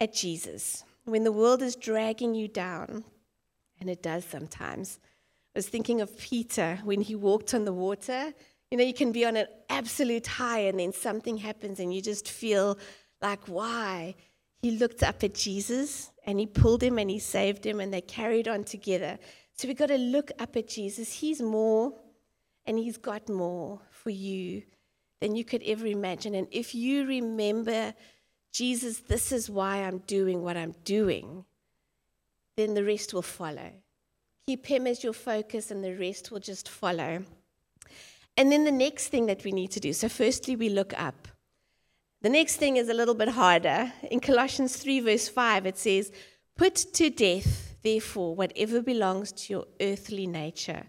at 0.00 0.14
Jesus. 0.14 0.84
When 1.04 1.24
the 1.24 1.32
world 1.32 1.62
is 1.62 1.76
dragging 1.76 2.34
you 2.34 2.48
down, 2.48 3.04
and 3.80 3.90
it 3.90 4.02
does 4.02 4.24
sometimes. 4.24 4.98
I 5.54 5.58
was 5.58 5.68
thinking 5.68 6.00
of 6.00 6.16
Peter 6.18 6.80
when 6.84 7.00
he 7.00 7.14
walked 7.14 7.54
on 7.54 7.64
the 7.64 7.72
water. 7.72 8.32
You 8.70 8.78
know, 8.78 8.84
you 8.84 8.94
can 8.94 9.12
be 9.12 9.24
on 9.24 9.36
an 9.36 9.46
absolute 9.68 10.26
high 10.26 10.60
and 10.60 10.80
then 10.80 10.92
something 10.92 11.36
happens 11.36 11.78
and 11.78 11.94
you 11.94 12.00
just 12.00 12.28
feel 12.28 12.78
like, 13.20 13.46
why? 13.46 14.14
He 14.62 14.72
looked 14.72 15.02
up 15.02 15.22
at 15.22 15.34
Jesus 15.34 16.10
and 16.26 16.40
he 16.40 16.46
pulled 16.46 16.82
him 16.82 16.98
and 16.98 17.10
he 17.10 17.18
saved 17.18 17.64
him 17.64 17.78
and 17.78 17.92
they 17.92 18.00
carried 18.00 18.48
on 18.48 18.64
together. 18.64 19.18
So 19.56 19.68
we've 19.68 19.76
got 19.76 19.88
to 19.88 19.98
look 19.98 20.32
up 20.38 20.56
at 20.56 20.66
Jesus. 20.66 21.12
He's 21.12 21.40
more 21.40 21.92
and 22.64 22.78
he's 22.78 22.96
got 22.96 23.28
more 23.28 23.80
for 23.90 24.10
you 24.10 24.62
than 25.20 25.36
you 25.36 25.44
could 25.44 25.62
ever 25.64 25.86
imagine. 25.86 26.34
And 26.34 26.48
if 26.50 26.74
you 26.74 27.06
remember, 27.06 27.94
Jesus, 28.54 29.00
this 29.00 29.32
is 29.32 29.50
why 29.50 29.78
I'm 29.78 29.98
doing 30.06 30.42
what 30.44 30.56
I'm 30.56 30.76
doing, 30.84 31.44
then 32.56 32.74
the 32.74 32.84
rest 32.84 33.12
will 33.12 33.20
follow. 33.22 33.72
Keep 34.46 34.66
him 34.66 34.86
as 34.86 35.02
your 35.02 35.12
focus, 35.12 35.72
and 35.72 35.82
the 35.82 35.96
rest 35.96 36.30
will 36.30 36.38
just 36.38 36.68
follow. 36.68 37.24
And 38.36 38.52
then 38.52 38.64
the 38.64 38.70
next 38.70 39.08
thing 39.08 39.26
that 39.26 39.42
we 39.42 39.50
need 39.50 39.72
to 39.72 39.80
do 39.80 39.92
so, 39.92 40.08
firstly, 40.08 40.54
we 40.54 40.68
look 40.68 40.92
up. 40.96 41.26
The 42.22 42.28
next 42.28 42.56
thing 42.56 42.76
is 42.76 42.88
a 42.88 42.94
little 42.94 43.16
bit 43.16 43.30
harder. 43.30 43.92
In 44.08 44.20
Colossians 44.20 44.76
3, 44.76 45.00
verse 45.00 45.28
5, 45.28 45.66
it 45.66 45.76
says, 45.76 46.12
Put 46.56 46.76
to 46.76 47.10
death, 47.10 47.74
therefore, 47.82 48.36
whatever 48.36 48.80
belongs 48.80 49.32
to 49.32 49.52
your 49.52 49.66
earthly 49.80 50.28
nature 50.28 50.84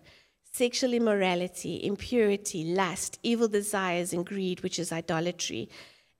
sexual 0.52 0.94
immorality, 0.94 1.84
impurity, 1.84 2.64
lust, 2.64 3.20
evil 3.24 3.50
desires, 3.50 4.14
and 4.14 4.26
greed, 4.26 4.62
which 4.62 4.80
is 4.80 4.90
idolatry. 4.94 5.68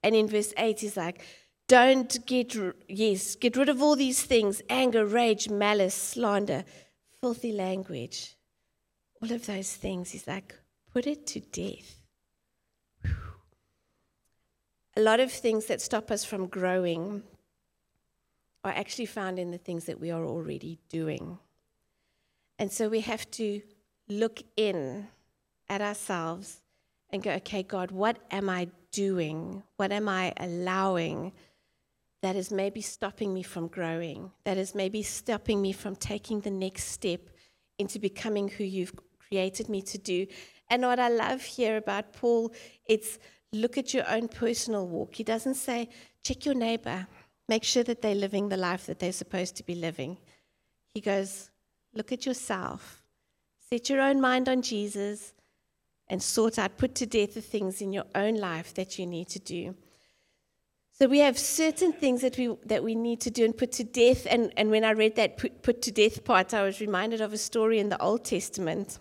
And 0.06 0.14
in 0.14 0.28
verse 0.28 0.54
8, 0.56 0.78
he's 0.78 0.96
like, 0.96 1.20
don't 1.66 2.24
get, 2.26 2.56
yes, 2.88 3.34
get 3.34 3.56
rid 3.56 3.68
of 3.68 3.82
all 3.82 3.96
these 3.96 4.22
things 4.22 4.62
anger, 4.70 5.04
rage, 5.04 5.50
malice, 5.50 5.96
slander, 5.96 6.62
filthy 7.20 7.50
language. 7.50 8.36
All 9.20 9.32
of 9.32 9.46
those 9.46 9.74
things. 9.74 10.12
He's 10.12 10.28
like, 10.28 10.54
put 10.92 11.08
it 11.08 11.26
to 11.26 11.40
death. 11.40 11.96
A 14.96 15.00
lot 15.00 15.18
of 15.18 15.32
things 15.32 15.66
that 15.66 15.80
stop 15.80 16.12
us 16.12 16.24
from 16.24 16.46
growing 16.46 17.24
are 18.62 18.70
actually 18.70 19.06
found 19.06 19.40
in 19.40 19.50
the 19.50 19.58
things 19.58 19.86
that 19.86 19.98
we 19.98 20.12
are 20.12 20.24
already 20.24 20.78
doing. 20.88 21.36
And 22.60 22.70
so 22.70 22.88
we 22.88 23.00
have 23.00 23.28
to 23.32 23.60
look 24.08 24.40
in 24.56 25.08
at 25.68 25.80
ourselves 25.80 26.60
and 27.10 27.24
go, 27.24 27.32
okay, 27.32 27.64
God, 27.64 27.90
what 27.90 28.18
am 28.30 28.48
I 28.48 28.68
doing? 28.96 29.62
What 29.76 29.92
am 29.92 30.08
I 30.08 30.32
allowing 30.38 31.32
that 32.22 32.36
is 32.36 32.50
maybe 32.50 32.80
stopping 32.80 33.34
me 33.34 33.42
from 33.42 33.68
growing? 33.68 34.30
That 34.44 34.56
is 34.56 34.74
maybe 34.74 35.02
stopping 35.02 35.60
me 35.60 35.72
from 35.72 35.96
taking 35.96 36.40
the 36.40 36.50
next 36.50 36.84
step 36.84 37.20
into 37.78 37.98
becoming 37.98 38.48
who 38.48 38.64
you've 38.64 38.94
created 39.18 39.68
me 39.68 39.82
to 39.82 39.98
do. 39.98 40.26
And 40.70 40.82
what 40.82 40.98
I 40.98 41.08
love 41.08 41.42
here 41.42 41.76
about 41.76 42.12
Paul, 42.12 42.52
it's 42.86 43.18
look 43.52 43.78
at 43.78 43.92
your 43.94 44.08
own 44.08 44.28
personal 44.28 44.86
walk. 44.86 45.14
He 45.14 45.24
doesn't 45.24 45.54
say, 45.54 45.88
check 46.24 46.46
your 46.46 46.54
neighbor, 46.54 47.06
make 47.48 47.64
sure 47.64 47.84
that 47.84 48.00
they're 48.02 48.14
living 48.26 48.48
the 48.48 48.56
life 48.56 48.86
that 48.86 48.98
they're 48.98 49.12
supposed 49.12 49.56
to 49.56 49.64
be 49.64 49.74
living. 49.74 50.18
He 50.94 51.00
goes, 51.00 51.50
look 51.94 52.12
at 52.12 52.26
yourself 52.26 53.02
Set 53.68 53.90
your 53.90 54.00
own 54.00 54.20
mind 54.20 54.48
on 54.48 54.62
Jesus 54.62 55.34
and 56.08 56.22
sort 56.22 56.58
out, 56.58 56.78
put 56.78 56.94
to 56.96 57.06
death 57.06 57.34
the 57.34 57.40
things 57.40 57.80
in 57.80 57.92
your 57.92 58.04
own 58.14 58.36
life 58.36 58.74
that 58.74 58.98
you 58.98 59.06
need 59.06 59.28
to 59.28 59.38
do. 59.38 59.74
So 60.98 61.06
we 61.06 61.18
have 61.18 61.38
certain 61.38 61.92
things 61.92 62.22
that 62.22 62.38
we 62.38 62.56
that 62.64 62.82
we 62.82 62.94
need 62.94 63.20
to 63.20 63.30
do 63.30 63.44
and 63.44 63.54
put 63.56 63.72
to 63.72 63.84
death. 63.84 64.26
And, 64.30 64.50
and 64.56 64.70
when 64.70 64.82
I 64.82 64.92
read 64.92 65.16
that 65.16 65.36
put, 65.36 65.62
put 65.62 65.82
to 65.82 65.90
death 65.90 66.24
part, 66.24 66.54
I 66.54 66.62
was 66.62 66.80
reminded 66.80 67.20
of 67.20 67.34
a 67.34 67.38
story 67.38 67.78
in 67.80 67.90
the 67.90 68.00
Old 68.00 68.24
Testament, 68.24 68.98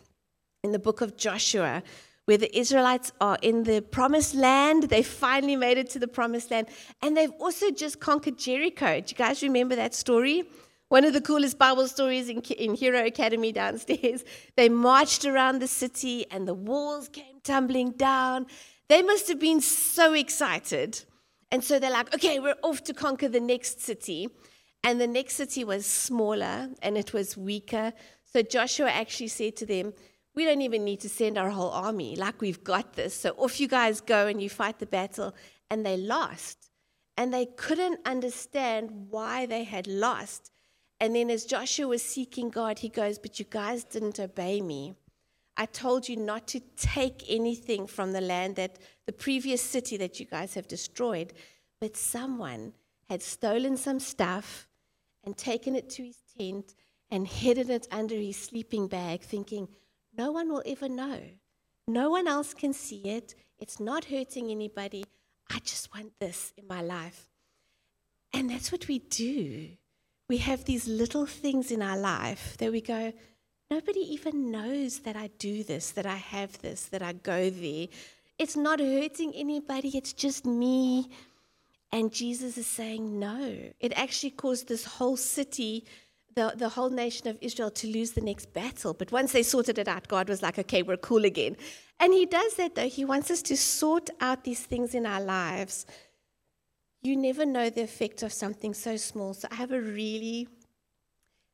in 0.62 0.74
the 0.74 0.80
book 0.80 1.00
of 1.00 1.16
Joshua, 1.16 1.84
where 2.26 2.38
the 2.38 2.54
Israelites 2.58 3.14
are 3.22 3.38
in 3.42 3.64
the 3.64 3.82
promised 3.82 4.36
land. 4.36 4.84
They 4.84 5.04
finally 5.04 5.56
made 5.56 5.78
it 5.78 5.90
to 5.92 6.00
the 6.00 6.08
promised 6.08 6.52
land. 6.52 6.68
And 7.02 7.16
they've 7.16 7.32
also 7.40 7.72
just 7.72 8.02
conquered 8.02 8.38
Jericho. 8.38 9.00
Do 9.00 9.06
you 9.08 9.16
guys 9.16 9.42
remember 9.42 9.78
that 9.78 9.96
story? 9.96 10.44
One 10.90 11.04
of 11.04 11.14
the 11.14 11.22
coolest 11.22 11.58
Bible 11.58 11.88
stories 11.88 12.30
in, 12.30 12.42
in 12.42 12.76
Hero 12.76 13.06
Academy 13.06 13.52
downstairs. 13.52 14.24
They 14.56 14.70
marched 14.70 15.26
around 15.26 15.60
the 15.60 15.68
city 15.68 16.26
and 16.32 16.48
the 16.48 16.54
walls 16.54 17.10
came 17.10 17.40
tumbling 17.44 17.92
down. 17.92 18.46
They 18.88 19.02
must 19.02 19.28
have 19.28 19.40
been 19.40 19.62
so 19.62 20.14
excited. 20.14 21.04
And 21.52 21.64
so 21.64 21.80
they're 21.80 21.92
like, 21.92 22.14
okay, 22.14 22.40
we're 22.40 22.56
off 22.64 22.84
to 22.84 22.94
conquer 22.94 23.28
the 23.28 23.40
next 23.40 23.82
city. 23.82 24.30
And 24.84 25.02
the 25.02 25.08
next 25.08 25.36
city 25.36 25.64
was 25.64 25.86
smaller 25.86 26.70
and 26.84 26.98
it 26.98 27.12
was 27.12 27.36
weaker. 27.36 27.92
So 28.24 28.44
Joshua 28.44 28.92
actually 28.92 29.30
said 29.30 29.56
to 29.58 29.66
them, 29.66 29.94
We 30.36 30.46
don't 30.46 30.62
even 30.62 30.84
need 30.84 31.00
to 31.00 31.10
send 31.10 31.38
our 31.38 31.50
whole 31.50 31.72
army. 31.72 32.16
Like, 32.16 32.42
we've 32.42 32.64
got 32.64 32.94
this. 32.94 33.16
So 33.16 33.32
off 33.32 33.60
you 33.60 33.68
guys 33.68 34.02
go 34.02 34.28
and 34.28 34.42
you 34.42 34.50
fight 34.50 34.78
the 34.80 34.86
battle. 34.86 35.34
And 35.72 35.84
they 35.84 35.98
lost. 35.98 36.70
And 37.18 37.34
they 37.34 37.46
couldn't 37.46 38.00
understand 38.06 39.08
why 39.10 39.46
they 39.48 39.64
had 39.64 39.88
lost. 39.88 40.52
And 41.00 41.16
then 41.16 41.30
as 41.30 41.46
Joshua 41.46 41.88
was 41.88 42.02
seeking 42.02 42.50
God, 42.50 42.80
he 42.80 42.90
goes, 42.90 43.20
But 43.20 43.40
you 43.40 43.46
guys 43.50 43.84
didn't 43.84 44.20
obey 44.20 44.62
me. 44.62 44.96
I 45.58 45.66
told 45.66 46.10
you 46.10 46.18
not 46.18 46.48
to 46.48 46.60
take 46.76 47.24
anything 47.30 47.88
from 47.88 48.12
the 48.12 48.22
land 48.22 48.58
that 48.58 48.78
the 49.06 49.14
previous 49.14 49.62
city 49.62 49.98
that 49.98 50.20
you 50.20 50.26
guys 50.26 50.54
have 50.54 50.68
destroyed, 50.68 51.34
but 51.80 51.96
someone 51.96 52.74
had 53.10 53.22
stolen 53.22 53.78
some 53.78 54.00
stuff 54.00 54.68
and 55.24 55.38
taken 55.38 55.76
it 55.76 55.90
to 55.92 56.04
his 56.04 56.18
tent 56.38 56.76
and 57.10 57.28
hidden 57.28 57.70
it 57.70 57.88
under 57.92 58.16
his 58.16 58.38
sleeping 58.38 58.88
bag, 58.88 59.22
thinking, 59.22 59.68
No 60.18 60.32
one 60.32 60.50
will 60.50 60.64
ever 60.66 60.90
know. 60.90 61.22
No 61.88 62.10
one 62.10 62.28
else 62.28 62.54
can 62.54 62.74
see 62.74 63.02
it. 63.04 63.36
It's 63.60 63.80
not 63.80 64.06
hurting 64.06 64.50
anybody. 64.50 65.06
I 65.52 65.60
just 65.60 65.94
want 65.94 66.14
this 66.20 66.52
in 66.58 66.68
my 66.68 66.82
life. 66.82 67.30
And 68.34 68.50
that's 68.50 68.72
what 68.72 68.88
we 68.88 69.00
do 69.00 69.70
we 70.28 70.38
have 70.38 70.66
these 70.66 70.88
little 70.88 71.26
things 71.26 71.72
in 71.72 71.82
our 71.82 71.98
life 71.98 72.58
that 72.58 72.72
we 72.72 72.82
go, 72.82 73.14
nobody 73.70 74.00
even 74.00 74.52
knows 74.52 75.00
that 75.00 75.16
I 75.16 75.30
do 75.38 75.64
this, 75.64 75.92
that 75.92 76.06
I 76.06 76.16
have 76.16 76.62
this, 76.62 76.86
that 76.86 77.02
I 77.02 77.14
go 77.14 77.50
there. 77.50 77.88
It's 78.40 78.58
not 78.58 78.80
hurting 78.80 79.34
anybody, 79.36 79.96
it's 79.96 80.14
just 80.14 80.46
me. 80.46 81.10
And 81.92 82.12
Jesus 82.12 82.58
is 82.58 82.68
saying, 82.68 83.20
no. 83.20 83.58
It 83.80 83.94
actually 83.96 84.32
caused 84.32 84.68
this 84.68 84.84
whole 84.84 85.16
city, 85.16 85.86
the, 86.36 86.54
the 86.56 86.70
whole 86.70 86.90
nation 86.90 87.28
of 87.28 87.38
Israel, 87.40 87.72
to 87.72 87.88
lose 87.88 88.12
the 88.12 88.22
next 88.22 88.52
battle. 88.52 88.94
But 88.94 89.12
once 89.12 89.32
they 89.32 89.44
sorted 89.44 89.78
it 89.78 89.88
out, 89.88 90.08
God 90.08 90.28
was 90.28 90.42
like, 90.42 90.60
okay, 90.60 90.82
we're 90.82 90.98
cool 90.98 91.24
again. 91.24 91.56
And 92.00 92.12
He 92.14 92.26
does 92.26 92.56
that, 92.56 92.76
though. 92.76 92.90
He 92.90 93.06
wants 93.06 93.32
us 93.32 93.42
to 93.44 93.56
sort 93.56 94.10
out 94.20 94.44
these 94.44 94.62
things 94.62 94.94
in 94.96 95.06
our 95.06 95.22
lives 95.22 95.86
you 97.06 97.16
never 97.16 97.46
know 97.46 97.70
the 97.70 97.82
effect 97.82 98.24
of 98.24 98.34
something 98.34 98.74
so 98.74 98.98
small. 98.98 99.34
So 99.34 99.48
I 99.52 99.56
have 99.56 99.72
a 99.72 99.80
really, 99.80 100.48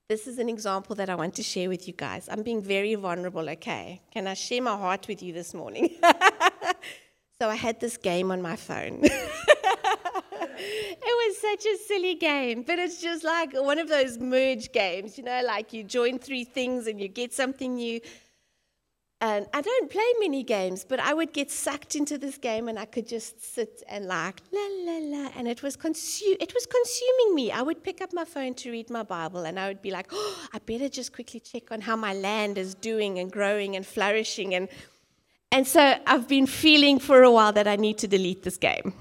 this 0.07 0.25
is 0.25 0.39
an 0.39 0.47
example 0.47 0.95
that 0.95 1.09
I 1.09 1.15
want 1.15 1.35
to 1.35 1.43
share 1.43 1.67
with 1.69 1.87
you 1.87 1.93
guys. 1.93 2.29
I'm 2.31 2.43
being 2.43 2.61
very 2.61 2.95
vulnerable, 2.95 3.49
okay? 3.49 4.01
Can 4.11 4.27
I 4.27 4.33
share 4.33 4.61
my 4.61 4.77
heart 4.77 5.07
with 5.07 5.21
you 5.21 5.33
this 5.33 5.53
morning? 5.53 5.89
so 7.39 7.49
I 7.49 7.55
had 7.55 7.79
this 7.79 7.97
game 7.97 8.31
on 8.31 8.41
my 8.41 8.55
phone. 8.55 9.01
it 9.03 11.01
was 11.03 11.37
such 11.37 11.65
a 11.65 11.77
silly 11.85 12.15
game, 12.15 12.63
but 12.63 12.79
it's 12.79 13.01
just 13.01 13.23
like 13.23 13.53
one 13.53 13.79
of 13.79 13.89
those 13.89 14.17
merge 14.17 14.71
games, 14.71 15.17
you 15.17 15.23
know, 15.23 15.41
like 15.45 15.73
you 15.73 15.83
join 15.83 16.17
three 16.17 16.45
things 16.45 16.87
and 16.87 17.01
you 17.01 17.09
get 17.09 17.33
something 17.33 17.75
new. 17.75 17.99
And 19.23 19.45
I 19.53 19.61
don't 19.61 19.87
play 19.91 20.03
mini 20.19 20.41
games, 20.41 20.83
but 20.83 20.99
I 20.99 21.13
would 21.13 21.31
get 21.31 21.51
sucked 21.51 21.95
into 21.95 22.17
this 22.17 22.39
game 22.39 22.67
and 22.67 22.79
I 22.79 22.85
could 22.85 23.07
just 23.07 23.53
sit 23.53 23.83
and 23.87 24.07
like 24.07 24.41
la 24.51 24.67
la 24.83 24.97
la 24.97 25.29
and 25.37 25.47
it 25.47 25.61
was 25.61 25.77
consu- 25.77 26.37
it 26.39 26.51
was 26.55 26.65
consuming 26.65 27.35
me. 27.35 27.51
I 27.51 27.61
would 27.61 27.83
pick 27.83 28.01
up 28.01 28.13
my 28.13 28.25
phone 28.25 28.55
to 28.55 28.71
read 28.71 28.89
my 28.89 29.03
Bible 29.03 29.43
and 29.45 29.59
I 29.59 29.67
would 29.67 29.81
be 29.83 29.91
like, 29.91 30.07
"Oh, 30.11 30.47
I 30.53 30.57
better 30.57 30.89
just 30.89 31.13
quickly 31.13 31.39
check 31.39 31.71
on 31.71 31.81
how 31.81 31.95
my 31.95 32.13
land 32.13 32.57
is 32.57 32.73
doing 32.73 33.19
and 33.19 33.31
growing 33.31 33.75
and 33.75 33.85
flourishing 33.85 34.55
and 34.55 34.67
and 35.51 35.67
so 35.67 35.95
I've 36.07 36.27
been 36.27 36.47
feeling 36.47 36.97
for 36.97 37.21
a 37.21 37.29
while 37.29 37.51
that 37.51 37.67
I 37.67 37.75
need 37.75 37.99
to 37.99 38.07
delete 38.07 38.41
this 38.43 38.57
game. 38.57 38.93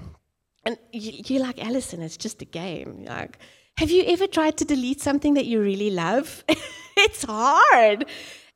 And 0.65 0.77
you're 0.91 1.41
like, 1.41 1.63
Allison, 1.63 2.01
it's 2.01 2.17
just 2.17 2.41
a 2.41 2.45
game. 2.45 3.05
Like, 3.05 3.39
have 3.77 3.89
you 3.89 4.03
ever 4.05 4.27
tried 4.27 4.57
to 4.57 4.65
delete 4.65 5.01
something 5.01 5.33
that 5.33 5.45
you 5.45 5.61
really 5.61 5.89
love? 5.89 6.43
it's 6.97 7.23
hard. 7.23 8.05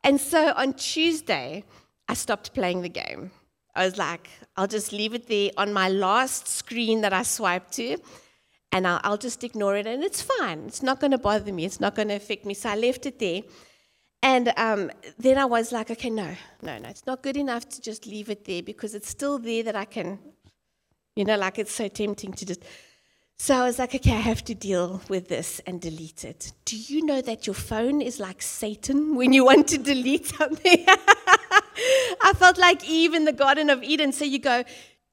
And 0.06 0.22
so 0.22 0.54
on 0.56 0.74
Tuesday, 0.74 1.64
I 2.08 2.14
stopped 2.14 2.54
playing 2.54 2.84
the 2.84 2.90
game. 2.90 3.32
I 3.76 3.86
was 3.86 3.98
like, 3.98 4.30
I'll 4.56 4.68
just 4.68 4.94
leave 4.94 5.16
it 5.16 5.28
there 5.28 5.50
on 5.58 5.74
my 5.74 5.90
last 5.90 6.48
screen 6.48 7.02
that 7.02 7.12
I 7.12 7.24
swiped 7.24 7.74
to, 7.74 7.98
and 8.72 8.88
I'll, 8.88 9.02
I'll 9.04 9.18
just 9.18 9.44
ignore 9.44 9.76
it, 9.76 9.88
and 9.88 10.04
it's 10.04 10.22
fine. 10.22 10.60
It's 10.68 10.84
not 10.84 11.00
going 11.00 11.10
to 11.10 11.18
bother 11.18 11.52
me. 11.52 11.66
It's 11.66 11.80
not 11.80 11.96
going 11.96 12.10
to 12.10 12.14
affect 12.14 12.46
me. 12.46 12.54
So 12.54 12.70
I 12.70 12.76
left 12.76 13.08
it 13.08 13.18
there. 13.18 13.42
And 14.22 14.54
um, 14.58 14.92
then 15.18 15.40
I 15.40 15.46
was 15.46 15.72
like, 15.72 15.90
okay, 15.90 16.12
no, 16.12 16.36
no, 16.62 16.78
no, 16.78 16.90
it's 16.90 17.08
not 17.08 17.24
good 17.24 17.36
enough 17.36 17.68
to 17.70 17.82
just 17.82 18.06
leave 18.06 18.30
it 18.30 18.46
there 18.46 18.62
because 18.62 18.94
it's 18.94 19.10
still 19.10 19.40
there 19.40 19.64
that 19.64 19.76
I 19.76 19.86
can, 19.86 20.20
you 21.16 21.26
know, 21.26 21.38
like 21.38 21.58
it's 21.58 21.72
so 21.72 21.88
tempting 21.88 22.34
to 22.34 22.46
just. 22.46 22.64
So 23.38 23.56
I 23.56 23.66
was 23.66 23.78
like, 23.80 23.94
okay, 23.94 24.14
I 24.14 24.22
have 24.22 24.44
to 24.46 24.56
deal 24.56 25.02
with 25.10 25.28
this 25.28 25.60
and 25.68 25.82
delete 25.82 26.24
it. 26.24 26.54
Do 26.64 26.78
you 26.78 27.06
know 27.06 27.22
that 27.22 27.46
your 27.46 27.54
phone 27.54 28.02
is 28.02 28.20
like 28.20 28.42
Satan 28.42 29.16
when 29.16 29.34
you 29.34 29.44
want 29.44 29.68
to 29.70 29.78
delete 29.78 30.28
something? 30.28 30.86
I 30.88 32.34
felt 32.36 32.58
like 32.58 32.90
Eve 32.90 33.14
in 33.14 33.26
the 33.26 33.34
Garden 33.34 33.70
of 33.70 33.84
Eden. 33.84 34.14
So 34.14 34.24
you 34.24 34.40
go, 34.40 34.64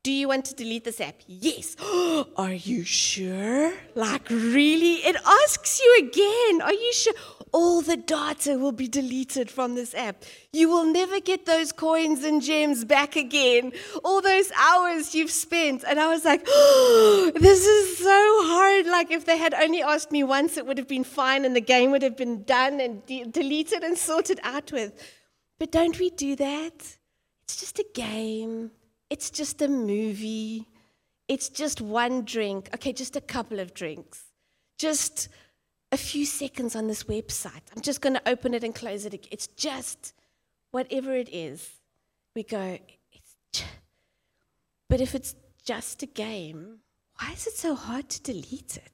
do 0.04 0.12
you 0.12 0.28
want 0.28 0.44
to 0.46 0.54
delete 0.54 0.84
this 0.84 1.00
app? 1.00 1.16
Yes. 1.26 1.76
Are 2.36 2.52
you 2.52 2.84
sure? 2.84 3.72
Like, 3.94 4.30
really? 4.30 4.94
It 5.04 5.16
asks 5.26 5.80
you 5.80 6.08
again. 6.08 6.62
Are 6.62 6.72
you 6.72 6.92
sure? 6.92 7.14
All 7.52 7.82
the 7.82 7.98
data 7.98 8.56
will 8.56 8.72
be 8.72 8.88
deleted 8.88 9.50
from 9.50 9.74
this 9.74 9.94
app. 9.94 10.24
You 10.54 10.70
will 10.70 10.86
never 10.86 11.20
get 11.20 11.44
those 11.44 11.70
coins 11.70 12.24
and 12.24 12.40
gems 12.40 12.82
back 12.84 13.14
again. 13.14 13.72
All 14.02 14.22
those 14.22 14.50
hours 14.58 15.14
you've 15.14 15.30
spent. 15.30 15.84
And 15.86 16.00
I 16.00 16.08
was 16.08 16.24
like, 16.24 16.44
oh, 16.48 17.30
this 17.36 17.66
is 17.66 17.98
so 17.98 18.38
hard. 18.44 18.86
Like, 18.86 19.10
if 19.10 19.26
they 19.26 19.36
had 19.36 19.52
only 19.52 19.82
asked 19.82 20.10
me 20.10 20.24
once, 20.24 20.56
it 20.56 20.66
would 20.66 20.78
have 20.78 20.88
been 20.88 21.04
fine 21.04 21.44
and 21.44 21.54
the 21.54 21.60
game 21.60 21.90
would 21.90 22.02
have 22.02 22.16
been 22.16 22.42
done 22.44 22.80
and 22.80 23.04
de- 23.04 23.24
deleted 23.24 23.82
and 23.82 23.98
sorted 23.98 24.40
out 24.42 24.72
with. 24.72 24.92
But 25.58 25.70
don't 25.70 25.98
we 25.98 26.08
do 26.08 26.34
that? 26.36 26.96
It's 27.44 27.60
just 27.60 27.78
a 27.78 27.86
game. 27.92 28.70
It's 29.10 29.28
just 29.28 29.60
a 29.60 29.68
movie. 29.68 30.66
It's 31.28 31.50
just 31.50 31.82
one 31.82 32.24
drink. 32.24 32.70
Okay, 32.74 32.94
just 32.94 33.14
a 33.14 33.20
couple 33.20 33.60
of 33.60 33.74
drinks. 33.74 34.24
Just 34.78 35.28
a 35.92 35.96
few 35.96 36.24
seconds 36.24 36.74
on 36.74 36.88
this 36.88 37.04
website. 37.04 37.60
I'm 37.76 37.82
just 37.82 38.00
going 38.00 38.14
to 38.14 38.28
open 38.28 38.54
it 38.54 38.64
and 38.64 38.74
close 38.74 39.04
it. 39.04 39.28
It's 39.30 39.46
just 39.46 40.14
whatever 40.70 41.14
it 41.14 41.28
is. 41.30 41.70
We 42.34 42.42
go, 42.42 42.78
but 44.88 45.00
if 45.00 45.14
it's 45.14 45.34
just 45.64 46.02
a 46.02 46.06
game, 46.06 46.78
why 47.18 47.32
is 47.32 47.46
it 47.46 47.54
so 47.54 47.74
hard 47.74 48.08
to 48.08 48.22
delete 48.22 48.78
it? 48.78 48.92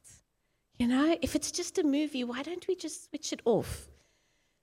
You 0.76 0.88
know, 0.88 1.17
if 1.23 1.35
it's 1.35 1.52
just 1.52 1.78
a 1.78 1.85
movie, 1.85 2.25
why 2.25 2.43
don't 2.43 2.67
we 2.69 2.75
just 2.75 3.09
switch 3.09 3.33
it 3.33 3.40
off? 3.45 3.88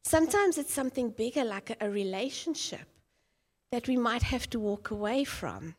Sometimes 0.03 0.57
it's 0.57 0.73
something 0.73 1.09
bigger, 1.09 1.43
like 1.43 1.71
a, 1.71 1.87
a 1.87 1.89
relationship 1.89 2.87
that 3.71 3.87
we 3.87 3.97
might 3.97 4.23
have 4.23 4.49
to 4.51 4.59
walk 4.59 4.91
away 4.91 5.23
from. 5.23 5.75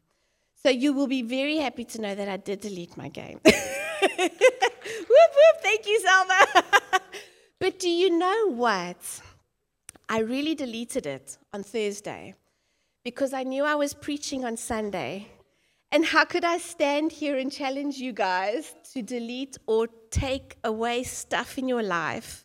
So 0.62 0.70
you 0.70 0.92
will 0.92 1.06
be 1.06 1.22
very 1.22 1.58
happy 1.58 1.84
to 1.84 2.00
know 2.00 2.14
that 2.14 2.28
I 2.28 2.38
did 2.38 2.60
delete 2.60 2.96
my 2.96 3.08
game. 3.08 3.40
whoop, 4.18 4.30
whoop, 5.08 5.56
thank 5.62 5.86
you, 5.86 6.00
Selma. 6.00 6.64
but 7.60 7.78
do 7.78 7.88
you 7.88 8.10
know 8.10 8.50
what? 8.52 9.20
I 10.08 10.20
really 10.20 10.54
deleted 10.54 11.06
it 11.06 11.38
on 11.52 11.62
Thursday 11.62 12.34
because 13.04 13.32
I 13.32 13.42
knew 13.42 13.64
I 13.64 13.74
was 13.74 13.94
preaching 13.94 14.44
on 14.44 14.56
Sunday. 14.56 15.28
And 15.92 16.04
how 16.04 16.24
could 16.24 16.44
I 16.44 16.58
stand 16.58 17.12
here 17.12 17.36
and 17.38 17.50
challenge 17.50 17.96
you 17.98 18.12
guys 18.12 18.74
to 18.92 19.02
delete 19.02 19.56
or 19.66 19.88
take 20.10 20.56
away 20.64 21.04
stuff 21.04 21.58
in 21.58 21.68
your 21.68 21.82
life 21.82 22.44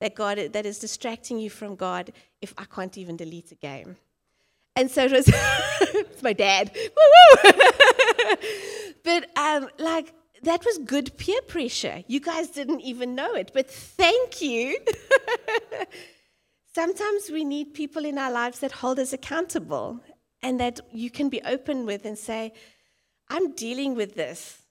that 0.00 0.14
God 0.14 0.38
that 0.52 0.66
is 0.66 0.78
distracting 0.78 1.38
you 1.38 1.50
from 1.50 1.76
God 1.76 2.12
if 2.42 2.52
I 2.58 2.64
can't 2.64 2.96
even 2.98 3.16
delete 3.16 3.52
a 3.52 3.54
game? 3.54 3.96
And 4.76 4.90
so 4.90 5.04
it 5.04 5.12
was 5.12 5.28
it's 5.80 6.22
my 6.22 6.32
dad. 6.32 6.70
but 9.04 9.38
um, 9.38 9.68
like 9.78 10.12
that 10.42 10.64
was 10.64 10.78
good 10.78 11.16
peer 11.18 11.40
pressure. 11.42 12.02
You 12.06 12.20
guys 12.20 12.48
didn't 12.48 12.80
even 12.80 13.14
know 13.14 13.34
it, 13.34 13.50
but 13.52 13.70
thank 13.70 14.40
you. 14.40 14.78
Sometimes 16.74 17.30
we 17.30 17.44
need 17.44 17.74
people 17.74 18.04
in 18.04 18.16
our 18.16 18.30
lives 18.30 18.60
that 18.60 18.72
hold 18.72 18.98
us 18.98 19.12
accountable 19.12 20.00
and 20.42 20.58
that 20.60 20.80
you 20.92 21.10
can 21.10 21.28
be 21.28 21.42
open 21.42 21.84
with 21.84 22.04
and 22.04 22.16
say, 22.16 22.52
I'm 23.28 23.52
dealing 23.52 23.94
with 23.94 24.14
this. 24.14 24.62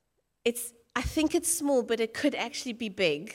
It's 0.45 0.73
I 0.95 1.01
think 1.01 1.35
it's 1.35 1.51
small, 1.51 1.83
but 1.83 1.99
it 1.99 2.13
could 2.13 2.35
actually 2.35 2.73
be 2.73 2.89
big. 2.89 3.33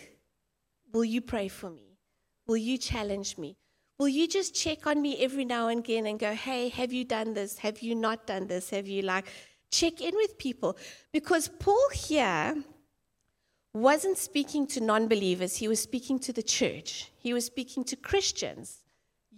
Will 0.93 1.05
you 1.05 1.21
pray 1.21 1.49
for 1.49 1.71
me? 1.71 1.99
Will 2.47 2.57
you 2.57 2.77
challenge 2.79 3.39
me? 3.39 3.57
Will 3.99 4.09
you 4.09 4.27
just 4.27 4.55
check 4.55 4.87
on 4.87 5.01
me 5.01 5.17
every 5.19 5.45
now 5.45 5.69
and 5.69 5.79
again 5.79 6.07
and 6.07 6.19
go, 6.19 6.33
hey, 6.35 6.69
have 6.69 6.93
you 6.93 7.05
done 7.05 7.35
this? 7.35 7.59
Have 7.59 7.81
you 7.81 7.95
not 7.95 8.27
done 8.27 8.49
this? 8.49 8.71
Have 8.71 8.89
you 8.89 9.03
like 9.03 9.27
check 9.75 10.01
in 10.01 10.15
with 10.15 10.39
people? 10.39 10.77
Because 11.13 11.49
Paul 11.49 11.89
here 11.93 12.57
wasn't 13.73 14.19
speaking 14.19 14.67
to 14.69 14.81
non 14.81 15.09
believers, 15.09 15.57
he 15.57 15.69
was 15.69 15.81
speaking 15.81 16.19
to 16.21 16.33
the 16.33 16.43
church, 16.43 17.11
he 17.19 17.33
was 17.33 17.45
speaking 17.45 17.85
to 17.85 17.97
Christians, 17.97 18.85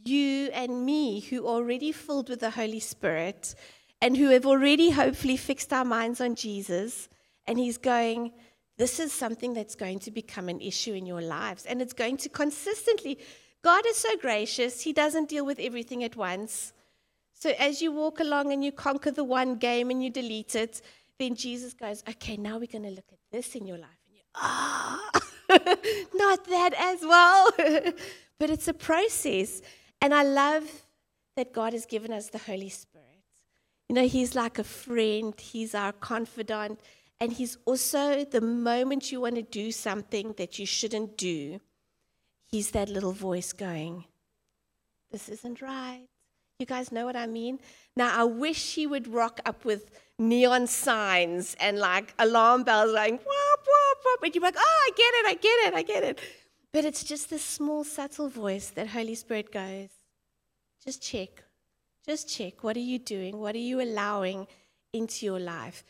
you 0.04 0.50
and 0.52 0.84
me, 0.84 1.20
who 1.20 1.46
are 1.46 1.56
already 1.56 1.92
filled 1.92 2.28
with 2.28 2.40
the 2.40 2.50
Holy 2.50 2.80
Spirit 2.80 3.54
and 4.02 4.16
who 4.16 4.28
have 4.28 4.44
already 4.44 4.90
hopefully 4.90 5.36
fixed 5.36 5.72
our 5.72 5.84
minds 5.84 6.20
on 6.20 6.34
Jesus. 6.34 7.08
And 7.46 7.58
he's 7.58 7.78
going, 7.78 8.32
This 8.76 9.00
is 9.00 9.12
something 9.12 9.54
that's 9.54 9.74
going 9.74 10.00
to 10.00 10.10
become 10.10 10.48
an 10.48 10.60
issue 10.60 10.92
in 10.92 11.06
your 11.06 11.22
lives, 11.22 11.64
and 11.64 11.80
it's 11.80 11.94
going 11.94 12.18
to 12.18 12.28
consistently 12.28 13.18
God 13.66 13.84
is 13.88 13.96
so 13.96 14.16
gracious, 14.18 14.82
He 14.82 14.92
doesn't 14.92 15.28
deal 15.28 15.44
with 15.44 15.58
everything 15.58 16.04
at 16.04 16.14
once. 16.14 16.72
So 17.38 17.50
as 17.58 17.82
you 17.82 17.92
walk 17.92 18.20
along 18.20 18.52
and 18.52 18.64
you 18.64 18.72
conquer 18.72 19.10
the 19.10 19.24
one 19.24 19.56
game 19.56 19.90
and 19.90 20.02
you 20.02 20.10
delete 20.10 20.54
it, 20.54 20.80
then 21.18 21.34
Jesus 21.34 21.74
goes, 21.74 22.02
Okay, 22.08 22.36
now 22.36 22.58
we're 22.58 22.66
going 22.66 22.84
to 22.84 22.90
look 22.90 23.10
at 23.12 23.18
this 23.30 23.54
in 23.54 23.66
your 23.66 23.76
life. 23.78 24.00
And 24.06 24.16
you, 24.16 24.22
ah, 24.34 25.10
oh, 25.14 26.08
not 26.14 26.44
that 26.46 26.72
as 26.78 27.02
well. 27.02 27.50
but 28.38 28.50
it's 28.50 28.68
a 28.68 28.74
process. 28.74 29.60
And 30.00 30.14
I 30.14 30.22
love 30.22 30.64
that 31.36 31.52
God 31.52 31.72
has 31.74 31.84
given 31.84 32.12
us 32.12 32.30
the 32.30 32.38
Holy 32.38 32.70
Spirit. 32.70 33.04
You 33.88 33.94
know, 33.94 34.08
He's 34.08 34.34
like 34.34 34.58
a 34.58 34.64
friend, 34.64 35.38
He's 35.38 35.74
our 35.74 35.92
confidant, 35.92 36.80
and 37.20 37.32
He's 37.32 37.58
also 37.66 38.24
the 38.24 38.40
moment 38.40 39.12
you 39.12 39.20
want 39.20 39.36
to 39.36 39.42
do 39.42 39.70
something 39.70 40.34
that 40.38 40.58
you 40.58 40.66
shouldn't 40.66 41.18
do 41.18 41.60
he's 42.46 42.70
that 42.70 42.88
little 42.88 43.12
voice 43.12 43.52
going, 43.52 44.04
This 45.10 45.28
isn't 45.28 45.60
right. 45.60 46.06
You 46.58 46.66
guys 46.66 46.90
know 46.90 47.04
what 47.04 47.16
I 47.16 47.26
mean? 47.26 47.58
Now, 47.96 48.18
I 48.18 48.24
wish 48.24 48.74
he 48.74 48.86
would 48.86 49.08
rock 49.08 49.40
up 49.44 49.64
with 49.64 49.90
neon 50.18 50.66
signs 50.66 51.54
and 51.60 51.78
like 51.78 52.14
alarm 52.18 52.62
bells 52.64 52.92
going, 52.92 53.12
whoop, 53.12 53.60
whoop, 53.66 53.98
whoop. 54.04 54.22
And 54.22 54.34
you're 54.34 54.42
like, 54.42 54.56
oh, 54.58 54.80
I 54.84 54.90
get 54.96 55.12
it, 55.14 55.26
I 55.26 55.34
get 55.34 55.68
it, 55.68 55.74
I 55.74 55.82
get 55.82 56.04
it. 56.04 56.20
But 56.72 56.84
it's 56.84 57.04
just 57.04 57.30
this 57.30 57.44
small, 57.44 57.84
subtle 57.84 58.28
voice 58.28 58.70
that 58.70 58.88
Holy 58.88 59.14
Spirit 59.14 59.52
goes, 59.52 59.90
just 60.84 61.02
check. 61.02 61.44
Just 62.06 62.28
check. 62.28 62.62
What 62.62 62.76
are 62.76 62.80
you 62.80 62.98
doing? 62.98 63.38
What 63.38 63.54
are 63.54 63.58
you 63.58 63.80
allowing 63.80 64.46
into 64.92 65.26
your 65.26 65.40
life? 65.40 65.84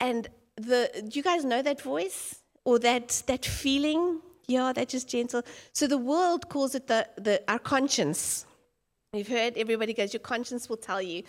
And 0.00 0.28
the, 0.56 0.90
do 0.94 1.18
you 1.18 1.22
guys 1.22 1.44
know 1.44 1.60
that 1.62 1.80
voice 1.82 2.36
or 2.64 2.78
that, 2.78 3.22
that 3.26 3.44
feeling 3.44 4.20
yeah, 4.48 4.72
they're 4.72 4.84
just 4.84 5.08
gentle. 5.08 5.42
So 5.72 5.86
the 5.86 5.98
world 5.98 6.48
calls 6.48 6.74
it 6.74 6.86
the, 6.86 7.08
the 7.16 7.42
our 7.48 7.58
conscience. 7.58 8.45
You've 9.18 9.28
heard 9.28 9.56
everybody 9.56 9.94
goes, 9.94 10.12
your 10.12 10.20
conscience 10.20 10.68
will 10.68 10.76
tell 10.76 11.02
you. 11.02 11.22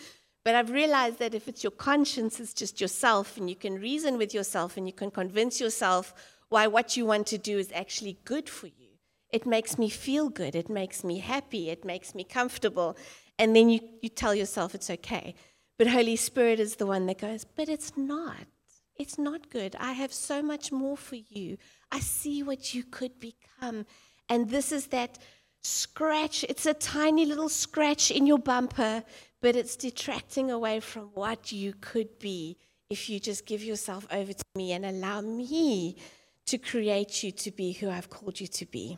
But 0.43 0.55
I've 0.55 0.71
realized 0.71 1.19
that 1.19 1.33
if 1.33 1.47
it's 1.47 1.63
your 1.63 1.71
conscience, 1.71 2.39
it's 2.39 2.53
just 2.53 2.79
yourself, 2.79 3.35
and 3.35 3.49
you 3.49 3.55
can 3.55 3.81
reason 3.81 4.17
with 4.17 4.33
yourself 4.33 4.77
and 4.77 4.87
you 4.87 4.93
can 4.93 5.11
convince 5.11 5.59
yourself 5.59 6.13
why 6.49 6.67
what 6.67 6.95
you 6.95 7.05
want 7.05 7.27
to 7.27 7.37
do 7.37 7.57
is 7.57 7.71
actually 7.73 8.17
good 8.23 8.47
for 8.47 8.67
you. 8.67 8.87
It 9.29 9.45
makes 9.45 9.77
me 9.77 9.89
feel 9.89 10.29
good. 10.29 10.55
It 10.55 10.69
makes 10.69 11.03
me 11.03 11.19
happy. 11.19 11.69
It 11.69 11.83
makes 11.83 12.15
me 12.15 12.23
comfortable. 12.23 12.95
And 13.37 13.55
then 13.55 13.69
you, 13.69 13.81
you 14.01 14.09
tell 14.09 14.33
yourself 14.33 14.73
it's 14.73 14.89
okay. 14.89 15.35
But 15.77 15.87
Holy 15.87 16.15
Spirit 16.15 16.59
is 16.59 16.77
the 16.77 16.85
one 16.85 17.05
that 17.07 17.19
goes, 17.19 17.43
but 17.43 17.67
it's 17.67 17.97
not. 17.97 18.47
It's 18.95 19.17
not 19.17 19.49
good. 19.49 19.75
I 19.79 19.91
have 19.91 20.13
so 20.13 20.41
much 20.41 20.71
more 20.71 20.97
for 20.97 21.17
you. 21.17 21.57
I 21.91 21.99
see 21.99 22.41
what 22.41 22.73
you 22.73 22.83
could 22.83 23.19
become. 23.19 23.85
And 24.29 24.49
this 24.49 24.71
is 24.71 24.87
that 24.87 25.19
scratch. 25.61 26.45
It's 26.49 26.65
a 26.65 26.73
tiny 26.73 27.25
little 27.25 27.49
scratch 27.49 28.11
in 28.11 28.25
your 28.25 28.39
bumper, 28.39 29.03
but 29.41 29.55
it's 29.55 29.75
detracting 29.75 30.51
away 30.51 30.79
from 30.79 31.09
what 31.13 31.51
you 31.51 31.73
could 31.79 32.19
be 32.19 32.57
if 32.89 33.09
you 33.09 33.19
just 33.19 33.45
give 33.45 33.63
yourself 33.63 34.07
over 34.11 34.33
to 34.33 34.43
me 34.55 34.71
and 34.71 34.85
allow 34.85 35.21
me 35.21 35.97
to 36.45 36.57
create 36.57 37.23
you 37.23 37.31
to 37.31 37.51
be 37.51 37.73
who 37.73 37.89
I've 37.89 38.09
called 38.09 38.39
you 38.39 38.47
to 38.47 38.65
be. 38.65 38.97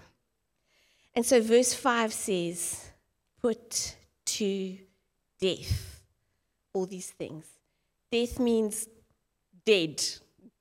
And 1.15 1.25
so, 1.25 1.41
verse 1.41 1.73
5 1.73 2.13
says, 2.13 2.91
Put 3.41 3.95
to 4.25 4.77
death 5.41 6.01
all 6.73 6.85
these 6.85 7.09
things. 7.09 7.45
Death 8.11 8.39
means 8.39 8.87
dead. 9.65 10.01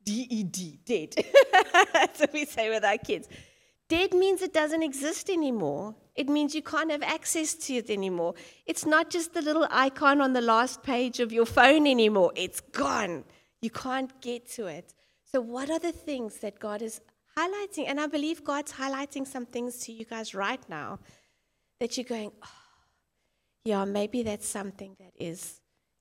D 0.05 0.27
E 0.31 0.43
D, 0.43 0.79
dead. 0.85 1.15
That's 1.93 2.21
what 2.21 2.33
we 2.33 2.47
say 2.47 2.71
with 2.71 2.85
our 2.85 2.97
kids. 2.97 3.29
Dead 3.89 4.13
means 4.13 4.43
it 4.43 4.53
doesn't 4.53 4.83
exist 4.83 5.31
anymore. 5.31 5.95
It 6.15 6.29
means 6.29 6.55
you 6.55 6.63
can't 6.63 6.91
have 6.91 7.03
access 7.03 7.55
to 7.55 7.75
it 7.75 7.89
anymore. 7.89 8.35
It's 8.67 8.85
not 8.85 9.09
just 9.09 9.33
the 9.33 9.41
little 9.41 9.67
icon 9.71 10.21
on 10.21 10.35
the 10.35 10.43
last 10.43 10.83
page 10.83 11.21
of 11.21 11.33
your 11.33 11.47
phone 11.47 11.87
anymore. 11.87 12.33
It's 12.37 12.61
gone. 12.61 13.25
You 13.63 13.71
can't 13.71 14.21
get 14.21 14.51
to 14.53 14.67
it. 14.67 14.95
So, 15.25 15.41
what 15.41 15.71
are 15.71 15.79
the 15.79 15.93
things 15.93 16.39
that 16.39 16.59
God 16.59 16.83
is 16.83 17.01
highlighting? 17.37 17.87
And 17.89 17.99
I 18.01 18.07
believe 18.09 18.45
God's 18.45 18.73
highlighting 18.73 19.27
some 19.27 19.47
things 19.47 19.79
to 19.81 19.93
you 19.93 20.05
guys 20.05 20.35
right 20.35 20.61
now 20.69 20.99
that 21.81 21.97
you're 21.97 22.05
going, 22.05 22.33
oh, 22.43 22.49
yeah, 23.65 23.85
maybe 23.85 24.23
that's 24.23 24.49
something 24.49 24.97
that 24.99 25.13
is 25.19 25.61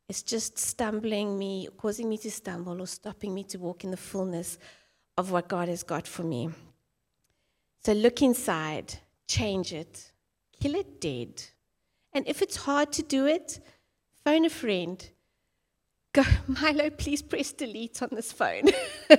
is 0.10 0.24
just 0.24 0.58
stumbling 0.58 1.38
me, 1.38 1.68
causing 1.78 2.08
me 2.08 2.18
to 2.18 2.32
stumble, 2.32 2.82
or 2.82 2.88
stopping 2.88 3.34
me 3.34 3.44
to 3.44 3.58
walk 3.58 3.84
in 3.84 3.92
the 3.92 3.98
fullness 3.98 4.58
of 5.18 5.32
what 5.32 5.48
God 5.50 5.68
has 5.68 5.84
got 5.84 6.08
for 6.08 6.24
me. 6.24 6.50
So 7.88 7.94
look 7.94 8.22
inside, 8.22 8.96
change 9.30 9.72
it, 9.72 10.12
kill 10.60 10.76
it 10.76 11.00
dead. 11.00 11.42
And 12.12 12.28
if 12.28 12.42
it's 12.42 12.58
hard 12.58 12.92
to 12.92 13.02
do 13.02 13.26
it, 13.26 13.62
phone 14.26 14.44
a 14.44 14.50
friend. 14.50 15.10
Go, 16.12 16.22
Milo, 16.48 16.90
please 16.90 17.22
press 17.22 17.54
delete 17.54 18.04
on 18.04 18.10
this 18.12 18.34
phone. 18.34 18.64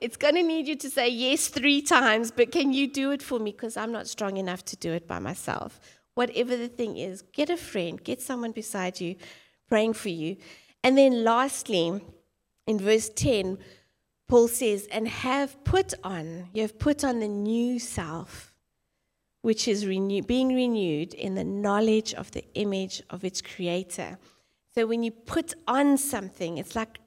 it's 0.00 0.16
going 0.16 0.34
to 0.34 0.42
need 0.42 0.66
you 0.66 0.74
to 0.74 0.90
say 0.90 1.08
yes 1.08 1.46
three 1.46 1.80
times, 1.80 2.32
but 2.32 2.50
can 2.50 2.72
you 2.72 2.92
do 2.92 3.12
it 3.12 3.22
for 3.22 3.38
me? 3.38 3.52
Because 3.52 3.76
I'm 3.76 3.92
not 3.92 4.08
strong 4.08 4.36
enough 4.36 4.64
to 4.64 4.76
do 4.76 4.92
it 4.92 5.06
by 5.06 5.20
myself. 5.20 5.78
Whatever 6.14 6.56
the 6.56 6.66
thing 6.66 6.96
is, 6.96 7.22
get 7.22 7.50
a 7.50 7.56
friend, 7.56 8.02
get 8.02 8.20
someone 8.20 8.50
beside 8.50 9.00
you 9.00 9.14
praying 9.68 9.92
for 9.92 10.08
you. 10.08 10.38
And 10.82 10.98
then 10.98 11.22
lastly, 11.22 12.00
in 12.66 12.78
verse 12.80 13.10
10, 13.10 13.58
Paul 14.28 14.48
says, 14.48 14.86
and 14.92 15.08
have 15.08 15.62
put 15.64 15.94
on, 16.04 16.48
you 16.52 16.62
have 16.62 16.78
put 16.78 17.02
on 17.02 17.20
the 17.20 17.28
new 17.28 17.78
self, 17.78 18.52
which 19.40 19.66
is 19.66 19.86
renew, 19.86 20.22
being 20.22 20.54
renewed 20.54 21.14
in 21.14 21.34
the 21.34 21.44
knowledge 21.44 22.12
of 22.12 22.30
the 22.32 22.44
image 22.54 23.02
of 23.08 23.24
its 23.24 23.40
creator. 23.40 24.18
So 24.74 24.86
when 24.86 25.02
you 25.02 25.12
put 25.12 25.54
on 25.66 25.96
something, 25.96 26.58
it's 26.58 26.76
like 26.76 26.98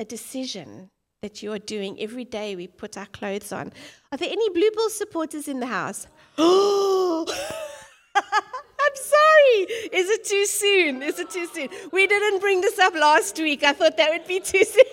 a 0.00 0.04
decision 0.04 0.90
that 1.22 1.40
you 1.40 1.52
are 1.52 1.58
doing 1.58 2.00
every 2.00 2.24
day. 2.24 2.56
We 2.56 2.66
put 2.66 2.96
our 2.96 3.06
clothes 3.06 3.52
on. 3.52 3.72
Are 4.10 4.18
there 4.18 4.28
any 4.30 4.50
Blue 4.50 4.70
Bulls 4.72 4.98
supporters 4.98 5.46
in 5.46 5.60
the 5.60 5.66
house? 5.66 6.08
Oh! 6.36 7.26
I'm 8.16 8.94
sorry. 8.94 9.60
Is 9.92 10.10
it 10.10 10.24
too 10.24 10.46
soon? 10.46 11.02
Is 11.02 11.18
it 11.20 11.30
too 11.30 11.46
soon? 11.46 11.68
We 11.92 12.06
didn't 12.08 12.40
bring 12.40 12.60
this 12.60 12.78
up 12.80 12.94
last 12.94 13.38
week. 13.38 13.62
I 13.62 13.72
thought 13.72 13.96
that 13.96 14.10
would 14.10 14.26
be 14.26 14.40
too 14.40 14.64
soon. 14.64 14.84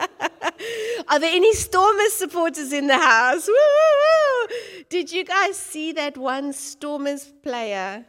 Are 1.08 1.18
there 1.18 1.34
any 1.34 1.52
Stormers 1.54 2.12
supporters 2.12 2.72
in 2.72 2.86
the 2.86 2.98
house? 2.98 3.46
Woo-woo-woo. 3.46 4.84
Did 4.88 5.12
you 5.12 5.24
guys 5.24 5.56
see 5.56 5.92
that 5.92 6.16
one 6.16 6.52
Stormers 6.52 7.32
player 7.42 8.04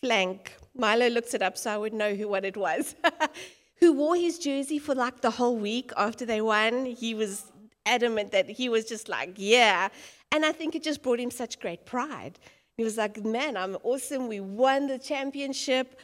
flank? 0.00 0.56
Milo 0.74 1.08
looked 1.08 1.34
it 1.34 1.42
up 1.42 1.58
so 1.58 1.72
I 1.72 1.76
would 1.76 1.92
know 1.92 2.14
who 2.14 2.28
what 2.28 2.44
it 2.44 2.56
was. 2.56 2.94
who 3.80 3.92
wore 3.92 4.16
his 4.16 4.38
jersey 4.38 4.78
for 4.78 4.94
like 4.94 5.20
the 5.20 5.30
whole 5.30 5.56
week 5.56 5.90
after 5.96 6.24
they 6.24 6.40
won. 6.40 6.86
He 6.86 7.14
was 7.14 7.50
adamant 7.84 8.32
that 8.32 8.48
he 8.48 8.68
was 8.68 8.84
just 8.84 9.08
like, 9.08 9.34
yeah. 9.36 9.88
And 10.30 10.44
I 10.44 10.52
think 10.52 10.74
it 10.74 10.82
just 10.82 11.02
brought 11.02 11.20
him 11.20 11.30
such 11.30 11.60
great 11.60 11.84
pride. 11.84 12.38
He 12.76 12.84
was 12.84 12.96
like, 12.96 13.22
man, 13.24 13.56
I'm 13.56 13.76
awesome. 13.82 14.28
We 14.28 14.40
won 14.40 14.86
the 14.86 14.98
championship. 14.98 16.00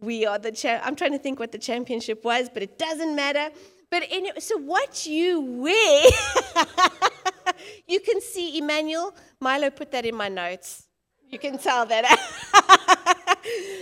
We 0.00 0.26
are 0.26 0.38
the 0.38 0.52
cha- 0.52 0.80
I'm 0.84 0.94
trying 0.94 1.12
to 1.12 1.18
think 1.18 1.40
what 1.40 1.50
the 1.50 1.58
championship 1.58 2.24
was, 2.24 2.48
but 2.52 2.62
it 2.62 2.78
doesn't 2.78 3.16
matter. 3.16 3.50
But 3.90 4.04
anyway, 4.10 4.38
so 4.40 4.58
what 4.58 5.06
you 5.06 5.40
wear, 5.40 6.02
you 7.88 8.00
can 8.00 8.20
see 8.20 8.58
Emmanuel. 8.58 9.14
Milo 9.40 9.70
put 9.70 9.90
that 9.92 10.04
in 10.04 10.14
my 10.14 10.28
notes. 10.28 10.86
You 11.30 11.38
can 11.38 11.58
tell 11.58 11.86
that. 11.86 12.04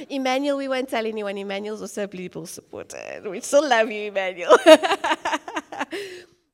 Emmanuel, 0.11 0.59
we 0.59 0.69
won't 0.69 0.89
tell 0.89 1.07
anyone. 1.07 1.37
Emmanuel's 1.39 1.81
also 1.81 2.07
Blue 2.07 2.29
Bull 2.29 2.47
supporter. 2.47 3.23
We 3.25 3.41
still 3.41 3.69
love 3.69 3.91
you, 3.91 4.09
Emmanuel. 4.09 4.57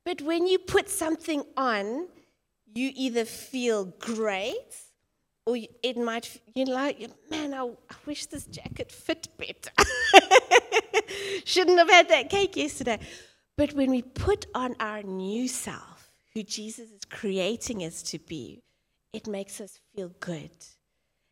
but 0.04 0.22
when 0.22 0.46
you 0.46 0.58
put 0.58 0.88
something 0.88 1.42
on, 1.56 2.08
you 2.74 2.90
either 2.94 3.24
feel 3.24 3.86
great 3.98 4.76
or 5.44 5.56
it 5.82 5.96
might, 5.96 6.40
you 6.54 6.64
know, 6.66 6.74
like, 6.74 7.10
man, 7.30 7.52
I, 7.52 7.64
I 7.64 7.94
wish 8.06 8.26
this 8.26 8.44
jacket 8.46 8.92
fit 8.92 9.28
better. 9.36 9.70
Shouldn't 11.44 11.78
have 11.78 11.90
had 11.90 12.08
that 12.10 12.30
cake 12.30 12.56
yesterday. 12.56 12.98
But 13.62 13.74
when 13.74 13.90
we 13.90 14.02
put 14.02 14.46
on 14.56 14.74
our 14.80 15.04
new 15.04 15.46
self, 15.46 16.10
who 16.34 16.42
Jesus 16.42 16.90
is 16.90 17.04
creating 17.08 17.84
us 17.84 18.02
to 18.02 18.18
be, 18.18 18.60
it 19.12 19.28
makes 19.28 19.60
us 19.60 19.78
feel 19.94 20.10
good. 20.18 20.50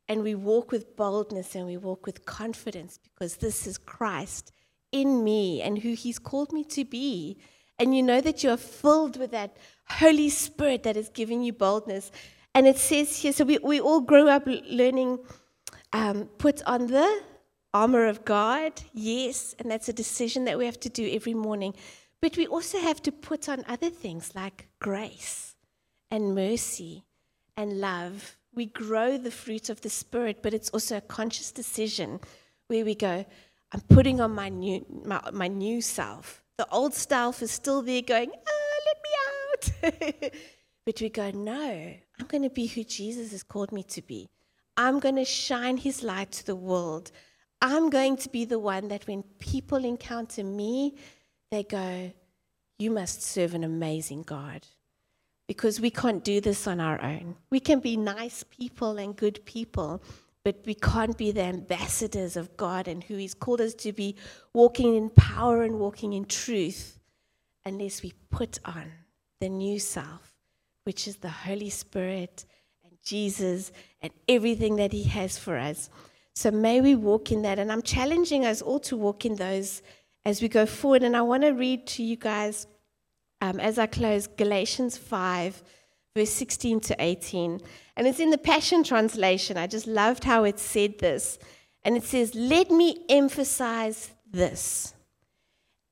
And 0.08 0.22
we 0.22 0.36
walk 0.36 0.70
with 0.70 0.94
boldness 0.94 1.56
and 1.56 1.66
we 1.66 1.76
walk 1.76 2.06
with 2.06 2.24
confidence 2.26 3.00
because 3.02 3.38
this 3.38 3.66
is 3.66 3.78
Christ 3.78 4.52
in 4.92 5.24
me 5.24 5.60
and 5.60 5.80
who 5.80 5.94
He's 5.94 6.20
called 6.20 6.52
me 6.52 6.62
to 6.66 6.84
be. 6.84 7.36
And 7.80 7.96
you 7.96 8.02
know 8.04 8.20
that 8.20 8.44
you 8.44 8.50
are 8.50 8.56
filled 8.56 9.18
with 9.18 9.32
that 9.32 9.56
Holy 9.88 10.28
Spirit 10.28 10.84
that 10.84 10.96
is 10.96 11.08
giving 11.08 11.42
you 11.42 11.52
boldness. 11.52 12.12
And 12.54 12.64
it 12.64 12.78
says 12.78 13.16
here, 13.16 13.32
so 13.32 13.44
we, 13.44 13.58
we 13.58 13.80
all 13.80 14.02
grow 14.02 14.28
up 14.28 14.44
learning, 14.46 15.18
um, 15.92 16.28
put 16.38 16.62
on 16.62 16.86
the 16.86 17.22
armor 17.74 18.06
of 18.06 18.24
God, 18.24 18.72
yes, 18.92 19.54
and 19.58 19.68
that's 19.68 19.88
a 19.88 19.92
decision 19.92 20.44
that 20.44 20.58
we 20.58 20.66
have 20.66 20.78
to 20.80 20.88
do 20.88 21.10
every 21.12 21.34
morning. 21.34 21.74
But 22.20 22.36
we 22.36 22.46
also 22.46 22.78
have 22.78 23.00
to 23.02 23.12
put 23.12 23.48
on 23.48 23.64
other 23.66 23.90
things 23.90 24.34
like 24.34 24.68
grace 24.78 25.54
and 26.10 26.34
mercy 26.34 27.04
and 27.56 27.80
love. 27.80 28.36
We 28.54 28.66
grow 28.66 29.16
the 29.16 29.30
fruit 29.30 29.70
of 29.70 29.80
the 29.80 29.88
Spirit, 29.88 30.42
but 30.42 30.52
it's 30.52 30.70
also 30.70 30.98
a 30.98 31.00
conscious 31.00 31.50
decision 31.50 32.20
where 32.66 32.84
we 32.84 32.94
go, 32.94 33.24
I'm 33.72 33.80
putting 33.82 34.20
on 34.20 34.32
my 34.32 34.48
new, 34.48 34.84
my, 35.04 35.20
my 35.32 35.48
new 35.48 35.80
self. 35.80 36.42
The 36.58 36.68
old 36.68 36.94
self 36.94 37.42
is 37.42 37.50
still 37.50 37.80
there 37.80 38.02
going, 38.02 38.30
ah, 38.32 38.76
let 38.86 38.98
me 39.04 40.22
out. 40.22 40.32
but 40.84 41.00
we 41.00 41.08
go, 41.08 41.30
no, 41.30 41.94
I'm 42.18 42.26
going 42.26 42.42
to 42.42 42.50
be 42.50 42.66
who 42.66 42.84
Jesus 42.84 43.30
has 43.30 43.42
called 43.42 43.72
me 43.72 43.82
to 43.84 44.02
be. 44.02 44.28
I'm 44.76 44.98
going 44.98 45.16
to 45.16 45.24
shine 45.24 45.76
his 45.76 46.02
light 46.02 46.32
to 46.32 46.46
the 46.46 46.56
world. 46.56 47.12
I'm 47.62 47.90
going 47.90 48.16
to 48.18 48.28
be 48.28 48.44
the 48.44 48.58
one 48.58 48.88
that 48.88 49.06
when 49.06 49.22
people 49.38 49.84
encounter 49.84 50.42
me, 50.42 50.96
they 51.50 51.62
go, 51.62 52.12
You 52.78 52.90
must 52.90 53.22
serve 53.22 53.54
an 53.54 53.64
amazing 53.64 54.22
God. 54.22 54.66
Because 55.46 55.80
we 55.80 55.90
can't 55.90 56.22
do 56.22 56.40
this 56.40 56.66
on 56.68 56.78
our 56.80 57.02
own. 57.02 57.36
We 57.50 57.58
can 57.58 57.80
be 57.80 57.96
nice 57.96 58.44
people 58.44 58.98
and 58.98 59.16
good 59.16 59.44
people, 59.44 60.00
but 60.44 60.62
we 60.64 60.74
can't 60.74 61.18
be 61.18 61.32
the 61.32 61.42
ambassadors 61.42 62.36
of 62.36 62.56
God 62.56 62.86
and 62.86 63.02
who 63.02 63.16
He's 63.16 63.34
called 63.34 63.60
us 63.60 63.74
to 63.74 63.92
be, 63.92 64.14
walking 64.52 64.94
in 64.94 65.10
power 65.10 65.62
and 65.62 65.80
walking 65.80 66.12
in 66.12 66.24
truth, 66.24 67.00
unless 67.64 68.02
we 68.02 68.12
put 68.30 68.60
on 68.64 68.92
the 69.40 69.48
new 69.48 69.80
self 69.80 70.30
which 70.84 71.06
is 71.06 71.16
the 71.16 71.28
Holy 71.30 71.70
Spirit 71.70 72.44
and 72.84 72.92
Jesus 73.04 73.72
and 74.02 74.12
everything 74.28 74.76
that 74.76 74.92
He 74.92 75.04
has 75.04 75.38
for 75.38 75.56
us. 75.56 75.90
So 76.34 76.50
may 76.50 76.80
we 76.80 76.94
walk 76.94 77.32
in 77.32 77.42
that. 77.42 77.58
And 77.58 77.70
I'm 77.70 77.82
challenging 77.82 78.44
us 78.44 78.62
all 78.62 78.80
to 78.80 78.96
walk 78.96 79.24
in 79.24 79.36
those 79.36 79.82
as 80.24 80.42
we 80.42 80.48
go 80.48 80.66
forward. 80.66 81.02
And 81.02 81.16
I 81.16 81.22
want 81.22 81.42
to 81.42 81.50
read 81.50 81.86
to 81.88 82.02
you 82.02 82.16
guys, 82.16 82.66
um, 83.40 83.60
as 83.60 83.78
I 83.78 83.86
close, 83.86 84.26
Galatians 84.26 84.96
5, 84.96 85.62
verse 86.16 86.30
16 86.30 86.80
to 86.80 86.96
18. 86.98 87.60
And 87.96 88.06
it's 88.06 88.20
in 88.20 88.30
the 88.30 88.38
Passion 88.38 88.82
Translation. 88.84 89.56
I 89.56 89.66
just 89.66 89.86
loved 89.86 90.24
how 90.24 90.44
it 90.44 90.58
said 90.58 90.98
this. 90.98 91.38
And 91.82 91.96
it 91.96 92.04
says, 92.04 92.34
Let 92.34 92.70
me 92.70 93.04
emphasize 93.08 94.12
this. 94.30 94.94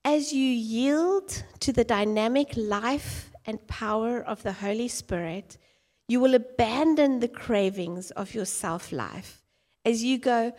As 0.04 0.32
you 0.32 0.44
yield 0.44 1.42
to 1.60 1.72
the 1.72 1.84
dynamic 1.84 2.52
life 2.56 3.30
and 3.46 3.66
power 3.66 4.20
of 4.20 4.42
the 4.42 4.52
Holy 4.52 4.88
Spirit, 4.88 5.58
you 6.06 6.20
will 6.20 6.34
abandon 6.34 7.20
the 7.20 7.28
cravings 7.28 8.10
of 8.12 8.34
your 8.34 8.46
self 8.46 8.92
life 8.92 9.42
as 9.84 10.04
you 10.04 10.18
go, 10.18 10.52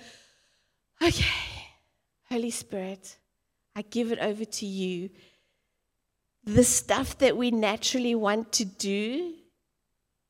okay, 1.02 1.70
Holy 2.30 2.50
Spirit, 2.50 3.18
I 3.80 3.84
give 3.84 4.12
it 4.12 4.20
over 4.20 4.44
to 4.44 4.65
you. 4.65 5.10
The 6.44 6.65
stuff 6.65 7.18
that 7.20 7.38
we 7.38 7.50
naturally 7.50 8.13
want 8.13 8.52
to 8.52 8.65
do, 8.65 9.36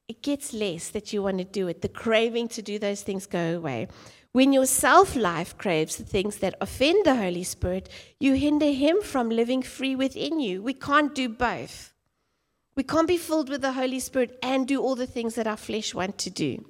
it 0.08 0.22
gets 0.22 0.54
less 0.54 0.90
that 0.90 1.12
you 1.12 1.24
want 1.24 1.40
to 1.40 1.46
do 1.46 1.68
it. 1.68 1.82
The 1.82 1.90
craving 1.90 2.50
to 2.50 2.62
do 2.62 2.78
those 2.78 3.02
things 3.02 3.26
go 3.26 3.58
away. 3.58 3.88
When 4.34 4.54
your 4.54 4.68
self 4.68 5.16
life 5.16 5.58
craves 5.58 5.96
the 5.96 6.04
things 6.04 6.38
that 6.38 6.54
offend 6.62 7.08
the 7.08 7.16
Holy 7.16 7.44
Spirit, 7.44 7.90
you 8.20 8.36
hinder 8.36 8.72
Him 8.72 9.02
from 9.02 9.32
living 9.32 9.64
free 9.64 9.96
within 9.96 10.40
you. 10.40 10.62
We 10.62 10.76
can't 10.76 11.16
do 11.16 11.28
both. 11.28 11.92
We 12.76 12.84
can't 12.84 13.08
be 13.08 13.18
filled 13.18 13.50
with 13.50 13.64
the 13.64 13.74
Holy 13.74 14.00
Spirit 14.00 14.38
and 14.44 14.68
do 14.68 14.80
all 14.80 14.96
the 14.96 15.08
things 15.08 15.34
that 15.34 15.48
our 15.48 15.58
flesh 15.58 15.96
want 15.96 16.20
to 16.20 16.30
do. 16.30 16.64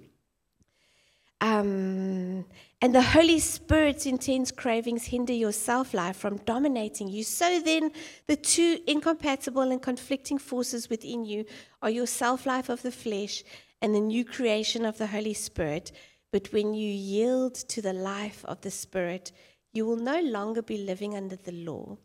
Um, 1.41 2.45
and 2.81 2.95
the 2.95 3.01
Holy 3.01 3.39
Spirit's 3.39 4.05
intense 4.05 4.51
cravings 4.51 5.05
hinder 5.05 5.33
your 5.33 5.51
self 5.51 5.93
life 5.93 6.15
from 6.15 6.37
dominating 6.37 7.09
you. 7.09 7.23
So 7.23 7.59
then, 7.59 7.91
the 8.27 8.37
two 8.37 8.79
incompatible 8.87 9.69
and 9.71 9.81
conflicting 9.81 10.37
forces 10.37 10.89
within 10.89 11.25
you 11.25 11.45
are 11.81 11.89
your 11.89 12.07
self 12.07 12.45
life 12.45 12.69
of 12.69 12.81
the 12.81 12.91
flesh 12.91 13.43
and 13.81 13.93
the 13.93 13.99
new 13.99 14.23
creation 14.23 14.85
of 14.85 14.97
the 14.97 15.07
Holy 15.07 15.33
Spirit. 15.33 15.91
But 16.31 16.53
when 16.53 16.73
you 16.73 16.89
yield 16.89 17.55
to 17.55 17.81
the 17.81 17.93
life 17.93 18.45
of 18.45 18.61
the 18.61 18.71
Spirit, 18.71 19.33
you 19.73 19.85
will 19.85 19.97
no 19.97 20.21
longer 20.21 20.61
be 20.61 20.77
living 20.77 21.15
under 21.15 21.35
the 21.35 21.51
law, 21.51 21.97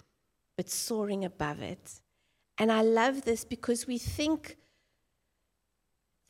but 0.56 0.70
soaring 0.70 1.24
above 1.24 1.62
it. 1.62 2.00
And 2.58 2.72
I 2.72 2.82
love 2.82 3.22
this 3.22 3.44
because 3.44 3.86
we 3.86 3.98
think 3.98 4.56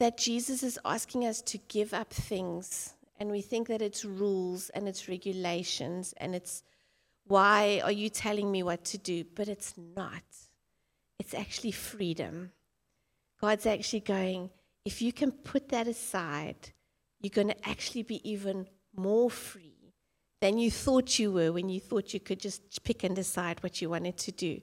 that 0.01 0.19
Jesus 0.19 0.63
is 0.63 0.79
asking 0.85 1.25
us 1.25 1.41
to 1.43 1.59
give 1.69 1.95
up 1.95 2.13
things. 2.13 2.95
And 3.25 3.33
we 3.33 3.41
think 3.41 3.69
that 3.69 3.81
it's 3.81 4.05
rules 4.05 4.69
and 4.69 4.87
it's 4.87 5.09
regulations 5.09 6.13
and 6.19 6.35
it's 6.35 6.63
why 7.27 7.81
are 7.83 7.91
you 7.91 8.11
telling 8.11 8.53
me 8.53 8.63
what 8.63 8.85
to 8.85 8.99
do? 8.99 9.25
But 9.35 9.49
it's 9.49 9.73
not. 9.97 10.23
It's 11.19 11.33
actually 11.33 11.71
freedom. 11.71 12.53
God's 13.41 13.65
actually 13.65 14.01
going, 14.01 14.51
if 14.85 15.01
you 15.01 15.11
can 15.11 15.33
put 15.33 15.71
that 15.71 15.89
aside, 15.89 16.73
you're 17.19 17.31
going 17.31 17.49
to 17.49 17.67
actually 17.67 18.03
be 18.03 18.21
even 18.31 18.69
more 18.95 19.31
free 19.31 19.95
than 20.43 20.59
you 20.59 20.71
thought 20.71 21.19
you 21.19 21.33
were 21.33 21.51
when 21.51 21.71
you 21.71 21.81
thought 21.81 22.13
you 22.13 22.21
could 22.21 22.41
just 22.41 22.85
pick 22.85 23.05
and 23.05 23.17
decide 23.17 23.63
what 23.63 23.81
you 23.81 23.89
wanted 23.89 24.19
to 24.19 24.33
do. 24.33 24.61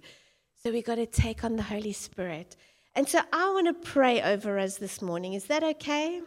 So 0.61 0.69
we've 0.71 0.85
got 0.85 0.97
to 0.97 1.07
take 1.07 1.43
on 1.43 1.55
the 1.55 1.63
Holy 1.63 1.93
Spirit. 1.93 2.55
And 2.93 3.09
so 3.09 3.21
I 3.33 3.49
want 3.53 3.65
to 3.65 3.89
pray 3.89 4.21
over 4.21 4.59
us 4.59 4.77
this 4.77 5.01
morning. 5.01 5.33
Is 5.33 5.45
that 5.45 5.63
okay? 5.63 6.21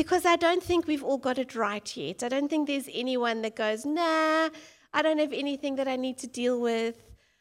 Because 0.00 0.24
I 0.24 0.36
don't 0.36 0.62
think 0.62 0.86
we've 0.86 1.04
all 1.04 1.18
got 1.18 1.36
it 1.36 1.54
right 1.54 1.94
yet. 1.94 2.22
I 2.22 2.30
don't 2.30 2.48
think 2.48 2.66
there's 2.66 2.88
anyone 2.90 3.42
that 3.42 3.54
goes, 3.54 3.84
nah, 3.84 4.48
I 4.94 5.02
don't 5.02 5.18
have 5.18 5.34
anything 5.34 5.76
that 5.76 5.86
I 5.86 5.96
need 5.96 6.16
to 6.20 6.26
deal 6.26 6.58
with. 6.58 6.96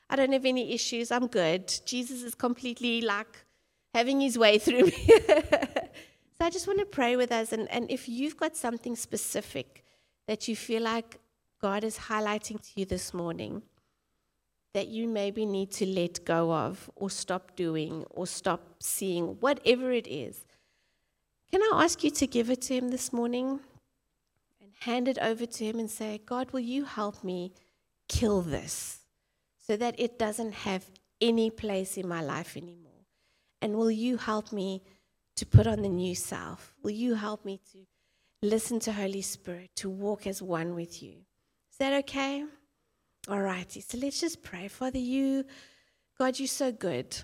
I 0.10 0.18
don't 0.18 0.34
have 0.34 0.44
any 0.44 0.74
issues. 0.74 1.10
I'm 1.10 1.28
good. 1.28 1.74
Jesus 1.86 2.22
is 2.22 2.36
completely 2.36 3.00
like 3.00 3.46
having 3.94 4.20
his 4.20 4.38
way 4.38 4.58
through 4.66 4.88
me. 4.88 5.08
so 5.08 6.42
I 6.42 6.50
just 6.50 6.68
want 6.68 6.80
to 6.80 6.86
pray 6.86 7.16
with 7.16 7.32
us. 7.32 7.54
And, 7.54 7.72
and 7.72 7.90
if 7.90 8.10
you've 8.10 8.36
got 8.36 8.58
something 8.58 8.98
specific 8.98 9.86
that 10.28 10.50
you 10.50 10.56
feel 10.58 10.82
like 10.82 11.18
God 11.62 11.86
is 11.86 11.98
highlighting 11.98 12.62
to 12.62 12.72
you 12.76 12.86
this 12.86 13.14
morning, 13.14 13.62
that 14.74 14.90
you 14.90 15.08
maybe 15.08 15.46
need 15.46 15.72
to 15.72 15.86
let 15.86 16.26
go 16.26 16.52
of 16.54 16.92
or 16.98 17.10
stop 17.10 17.56
doing 17.56 18.04
or 18.10 18.28
stop 18.28 18.84
seeing, 18.84 19.38
whatever 19.40 19.94
it 19.94 20.08
is, 20.08 20.44
can 21.52 21.62
I 21.62 21.84
ask 21.84 22.04
you 22.04 22.12
to 22.12 22.28
give 22.28 22.50
it 22.50 22.62
to 22.64 22.76
Him 22.76 22.90
this 22.90 23.12
morning 23.12 23.60
and 24.62 24.72
hand 24.80 25.08
it 25.08 25.18
over 25.20 25.46
to 25.46 25.66
Him 25.66 25.80
and 25.80 25.90
say, 25.90 26.22
God, 26.26 26.52
will 26.52 26.60
you 26.60 26.86
help 26.86 27.24
me 27.24 27.54
kill 28.08 28.42
this 28.42 29.00
so 29.58 29.76
that 29.78 29.96
it 30.00 30.20
doesn't 30.20 30.54
have 30.54 30.90
any 31.22 31.50
place 31.50 31.98
in 31.98 32.08
my 32.08 32.22
life 32.22 32.56
anymore? 32.56 33.06
And 33.62 33.76
will 33.76 33.92
you 33.92 34.18
help 34.18 34.52
me 34.52 34.84
to 35.36 35.46
put 35.46 35.68
on 35.68 35.82
the 35.82 35.90
new 35.90 36.16
self? 36.16 36.74
Will 36.84 36.92
you 36.92 37.16
help 37.16 37.46
me 37.46 37.60
to 37.72 37.80
listen 38.42 38.80
to 38.82 38.92
Holy 38.92 39.22
Spirit, 39.22 39.72
to 39.76 39.90
walk 39.90 40.28
as 40.28 40.42
one 40.42 40.76
with 40.76 41.02
you? 41.02 41.14
Is 41.72 41.78
that 41.80 41.94
okay? 42.04 42.46
All 43.28 43.42
righty. 43.42 43.82
So 43.82 43.98
let's 43.98 44.20
just 44.20 44.44
pray. 44.44 44.68
Father, 44.68 44.98
you, 45.00 45.46
God, 46.18 46.40
you're 46.40 46.48
so 46.48 46.72
good. 46.72 47.18